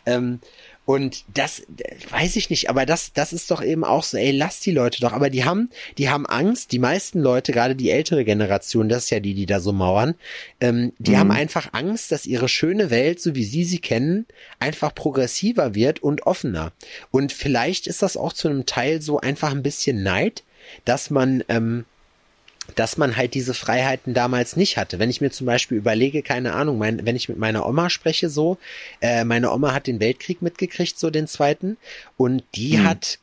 [0.05, 0.39] Ähm,
[0.87, 1.63] und das
[2.11, 5.01] weiß ich nicht, aber das, das ist doch eben auch so, ey, lass die Leute
[5.01, 5.11] doch.
[5.11, 9.09] Aber die haben, die haben Angst, die meisten Leute, gerade die ältere Generation, das ist
[9.09, 10.15] ja die, die da so mauern,
[10.61, 11.17] ähm, die Mhm.
[11.17, 14.27] haben einfach Angst, dass ihre schöne Welt, so wie sie sie kennen,
[14.59, 16.71] einfach progressiver wird und offener.
[17.11, 20.45] Und vielleicht ist das auch zu einem Teil so einfach ein bisschen Neid,
[20.85, 21.83] dass man, ähm,
[22.75, 24.99] dass man halt diese Freiheiten damals nicht hatte.
[24.99, 28.29] Wenn ich mir zum Beispiel überlege, keine Ahnung, mein, wenn ich mit meiner Oma spreche
[28.29, 28.57] so,
[29.01, 31.77] äh, meine Oma hat den Weltkrieg mitgekriegt, so den zweiten,
[32.17, 33.19] und die hat,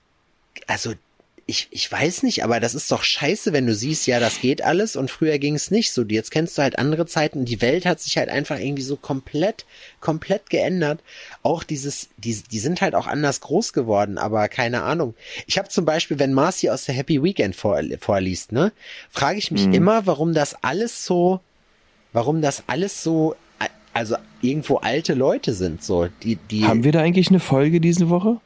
[0.66, 0.94] also
[1.46, 4.62] ich, ich weiß nicht, aber das ist doch scheiße, wenn du siehst, ja, das geht
[4.62, 6.02] alles und früher ging es nicht so.
[6.02, 7.44] Jetzt kennst du halt andere Zeiten.
[7.44, 9.66] Die Welt hat sich halt einfach irgendwie so komplett,
[10.00, 11.00] komplett geändert.
[11.42, 15.14] Auch dieses, die, die sind halt auch anders groß geworden, aber keine Ahnung.
[15.46, 18.72] Ich habe zum Beispiel, wenn Marcy aus der Happy Weekend vor, vorliest, ne,
[19.10, 21.40] frage ich mich immer, warum das alles so,
[22.14, 23.36] warum das alles so,
[23.92, 26.64] also irgendwo alte Leute sind, so, die, die.
[26.64, 28.40] Haben wir da eigentlich eine Folge diese Woche?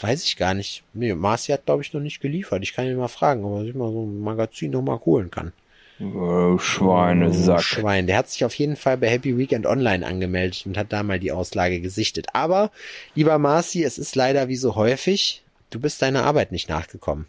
[0.00, 0.84] Weiß ich gar nicht.
[0.92, 2.62] Nee, Marci hat, glaube ich, noch nicht geliefert.
[2.62, 5.30] Ich kann ihn mal fragen, ob er sich mal so ein Magazin noch mal holen
[5.30, 5.52] kann.
[6.00, 7.62] Oh, Schweinesack.
[7.62, 8.06] Schwein.
[8.06, 11.20] Der hat sich auf jeden Fall bei Happy Weekend Online angemeldet und hat da mal
[11.20, 12.28] die Auslage gesichtet.
[12.32, 12.70] Aber,
[13.14, 17.26] lieber Marci, es ist leider wie so häufig, du bist deiner Arbeit nicht nachgekommen.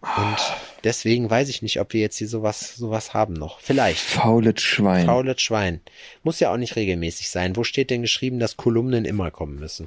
[0.00, 0.38] Und
[0.82, 3.60] deswegen weiß ich nicht, ob wir jetzt hier sowas, sowas haben noch.
[3.60, 4.00] Vielleicht.
[4.00, 5.06] Faules Schwein.
[5.06, 5.80] Faules Schwein.
[6.24, 7.54] Muss ja auch nicht regelmäßig sein.
[7.54, 9.86] Wo steht denn geschrieben, dass Kolumnen immer kommen müssen?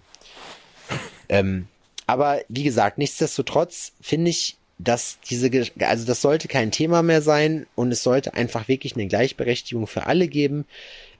[1.29, 1.67] Ähm,
[2.07, 5.49] aber wie gesagt, nichtsdestotrotz finde ich, dass diese,
[5.79, 10.05] also das sollte kein Thema mehr sein und es sollte einfach wirklich eine Gleichberechtigung für
[10.05, 10.65] alle geben.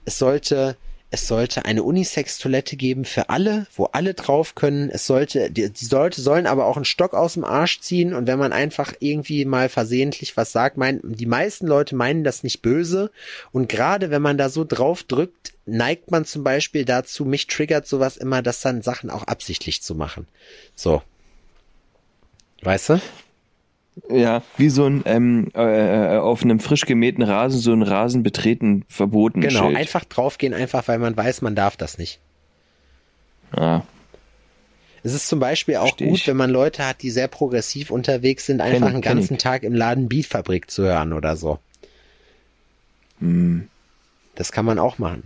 [0.04, 0.76] Es sollte,
[1.12, 4.90] Es sollte eine Unisex-Toilette geben für alle, wo alle drauf können.
[4.90, 8.40] Es sollte, die, Leute sollen aber auch einen Stock aus dem Arsch ziehen und wenn
[8.40, 13.12] man einfach irgendwie mal versehentlich was sagt, meinen, die meisten Leute meinen das nicht böse
[13.52, 17.88] und gerade wenn man da so drauf drückt, neigt man zum Beispiel dazu, mich triggert
[17.88, 20.28] sowas immer, das dann Sachen auch absichtlich zu machen.
[20.76, 21.02] So.
[22.62, 23.02] Weißt du?
[24.10, 28.84] Ja, wie so ein ähm, äh, auf einem frisch gemähten Rasen so ein Rasen betreten
[28.90, 29.40] verboten.
[29.42, 29.78] Genau, Schild.
[29.78, 32.20] einfach draufgehen, einfach weil man weiß, man darf das nicht.
[33.52, 33.84] Ah,
[35.04, 36.28] Es ist zum Beispiel auch Versteh gut, ich.
[36.28, 39.38] wenn man Leute hat, die sehr progressiv unterwegs sind, einfach einen ganzen.
[39.38, 41.60] Tag im Laden Beatfabrik zu hören oder so.
[43.20, 43.70] hm.
[44.36, 45.24] Das kann man auch machen.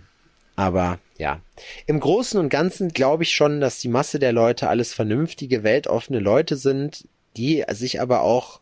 [0.54, 1.40] Aber ja,
[1.86, 6.20] im Großen und Ganzen glaube ich schon, dass die Masse der Leute alles vernünftige, weltoffene
[6.20, 8.60] Leute sind, die sich aber auch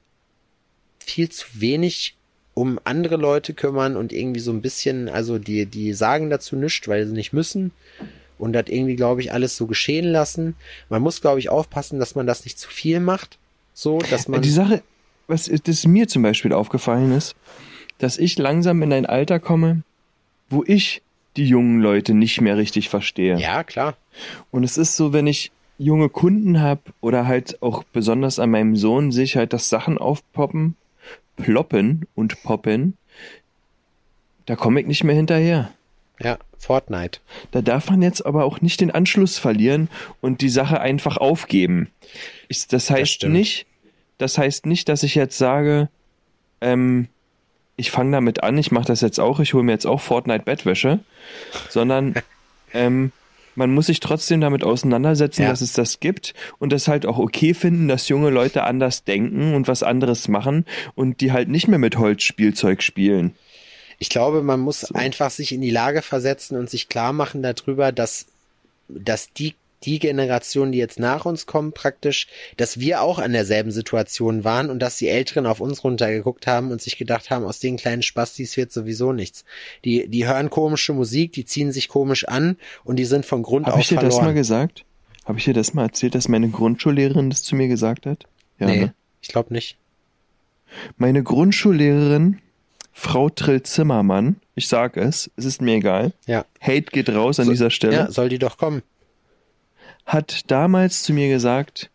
[0.99, 2.17] viel zu wenig
[2.55, 6.89] um andere Leute kümmern und irgendwie so ein bisschen, also die, die sagen dazu nichts,
[6.89, 7.71] weil sie nicht müssen
[8.39, 10.57] und das irgendwie, glaube ich, alles so geschehen lassen.
[10.89, 13.39] Man muss, glaube ich, aufpassen, dass man das nicht zu viel macht.
[13.75, 14.43] So, dass man.
[14.43, 14.83] Die Sache,
[15.29, 17.37] was das mir zum Beispiel aufgefallen ist,
[17.99, 19.83] dass ich langsam in ein Alter komme,
[20.51, 21.03] wo ich
[21.37, 23.39] die jungen Leute nicht mehr richtig verstehe.
[23.39, 23.97] ja, klar.
[24.51, 28.77] Und es ist so, wenn ich junge Kunden habe oder halt auch besonders an meinem
[28.77, 30.77] Sohn sehe ich halt, dass Sachen aufpoppen,
[31.37, 32.97] ploppen und poppen,
[34.47, 35.71] da komme ich nicht mehr hinterher.
[36.21, 37.21] Ja, Fortnite.
[37.53, 39.89] Da darf man jetzt aber auch nicht den Anschluss verlieren
[40.21, 41.89] und die Sache einfach aufgeben.
[42.49, 43.35] Ich, das heißt stimmt.
[43.35, 43.67] nicht,
[44.19, 45.89] das heißt nicht, dass ich jetzt sage,
[46.61, 47.09] ähm,
[47.77, 50.45] ich fange damit an, ich mache das jetzt auch, ich hole mir jetzt auch Fortnite
[50.45, 50.99] Bettwäsche,
[51.69, 52.15] sondern
[52.75, 53.13] ähm,
[53.59, 55.49] man muss sich trotzdem damit auseinandersetzen, Ja.
[55.49, 59.55] dass es das gibt und das halt auch okay finden, dass junge Leute anders denken
[59.55, 63.35] und was anderes machen und die halt nicht mehr mit Holzspielzeug spielen.
[63.99, 67.91] Ich glaube, man muss einfach sich in die Lage versetzen und sich klar machen darüber,
[67.91, 68.27] dass,
[68.89, 69.55] dass die,
[69.85, 72.27] die Generation, die jetzt nach uns kommt, praktisch,
[72.57, 76.71] dass wir auch an derselben Situation waren und dass die Älteren auf uns runtergeguckt haben
[76.71, 79.45] und sich gedacht haben, aus den kleinen Spastis wird sowieso nichts.
[79.85, 83.67] Die, die hören komische Musik, die ziehen sich komisch an und die sind von Grund
[83.67, 84.17] Habe auf ich dir verloren.
[84.17, 84.85] das mal gesagt?
[85.25, 88.25] Habe ich dir das mal erzählt, dass meine Grundschullehrerin das zu mir gesagt hat?
[88.59, 88.95] Ja, nee, ne?
[89.21, 89.77] ich glaube nicht.
[90.97, 92.39] Meine Grundschullehrerin,
[92.93, 96.13] Frau Trill Zimmermann, ich sag es, es ist mir egal.
[96.27, 96.45] Ja.
[96.61, 97.95] Hate geht raus an dieser Stelle.
[97.95, 98.83] Ja, soll die doch kommen.
[100.09, 101.91] Hat damals zu mir gesagt,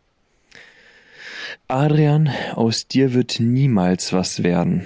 [1.68, 4.86] Adrian, aus dir wird niemals was werden.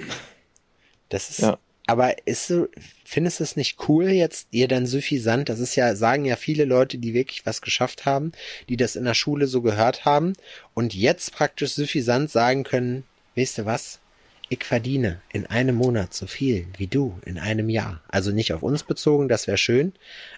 [1.10, 1.58] Das ist, Ja.
[1.86, 2.68] aber ist so,
[3.04, 5.50] findest du es nicht cool jetzt, ihr dann suffisant?
[5.50, 8.32] Das ist ja, sagen ja viele Leute, die wirklich was geschafft haben,
[8.70, 10.32] die das in der Schule so gehört haben
[10.72, 13.04] und jetzt praktisch suffisant sagen können,
[13.36, 14.00] weißt du was?
[14.48, 18.00] Ich verdiene in einem Monat so viel wie du in einem Jahr.
[18.08, 19.92] Also nicht auf uns bezogen, das wäre schön,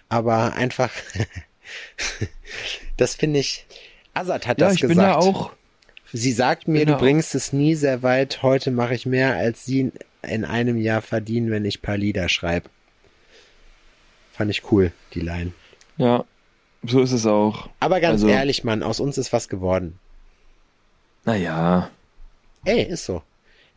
[0.09, 0.91] aber einfach,
[2.97, 3.65] das finde ich,
[4.13, 4.97] Azad hat Ja, das ich gesagt.
[4.97, 5.51] bin da auch,
[6.13, 8.43] Sie sagt mir, du bringst es nie sehr weit.
[8.43, 9.93] Heute mache ich mehr, als Sie
[10.23, 12.69] in einem Jahr verdienen, wenn ich paar Lieder schreibe.
[14.33, 15.53] Fand ich cool, die Line.
[15.97, 16.25] ja,
[16.83, 17.69] so ist es auch.
[17.79, 19.99] Aber ganz Also- ehrlich, Mann, aus uns ist was geworden.
[21.25, 21.89] Naja,
[22.65, 23.23] Ey, ist so.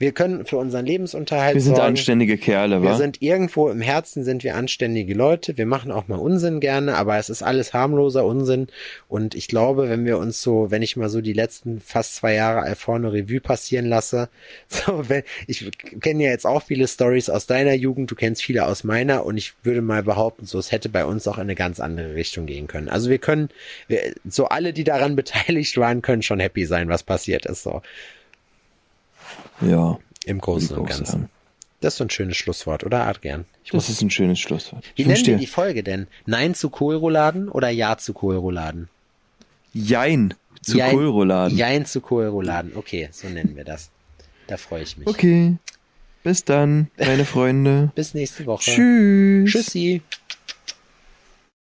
[0.05, 1.89] Wir können für unseren Lebensunterhalt wir sind sorgen.
[1.89, 2.97] anständige Kerle, Wir wa?
[2.97, 5.57] sind irgendwo im Herzen sind wir anständige Leute.
[5.57, 8.67] Wir machen auch mal Unsinn gerne, aber es ist alles harmloser Unsinn.
[9.09, 12.35] Und ich glaube, wenn wir uns so, wenn ich mal so die letzten fast zwei
[12.35, 14.29] Jahre Alforno Revue passieren lasse,
[14.69, 15.71] so, wenn, ich
[16.03, 19.39] kenne ja jetzt auch viele Stories aus deiner Jugend, du kennst viele aus meiner und
[19.39, 22.45] ich würde mal behaupten, so, es hätte bei uns auch in eine ganz andere Richtung
[22.45, 22.91] gehen können.
[22.91, 23.49] Also wir können,
[23.89, 27.81] wir, so alle, die daran beteiligt waren, können schon happy sein, was passiert ist, so.
[29.61, 31.29] Ja, Im Großen und Ganzen.
[31.81, 33.45] Das ist so ein schönes Schlusswort, oder Adrian?
[33.63, 34.85] Ich das ist ein schönes Schlusswort.
[34.97, 36.07] Wie Ich nennen wir die Folge denn?
[36.25, 38.89] Nein zu Kohlrouladen oder Ja zu Kohlrouladen?
[39.75, 41.57] Jein zu Jein- Kohlrouladen.
[41.59, 42.73] Jein zu Kohlrouladen.
[42.77, 43.91] Okay, so nennen wir das.
[44.47, 45.07] Da freue ich mich.
[45.07, 45.57] Okay,
[46.23, 47.91] bis dann, meine Freunde.
[47.95, 48.63] Bis nächste Woche.
[48.71, 49.51] Tschüss.
[49.53, 50.01] Tschüssi.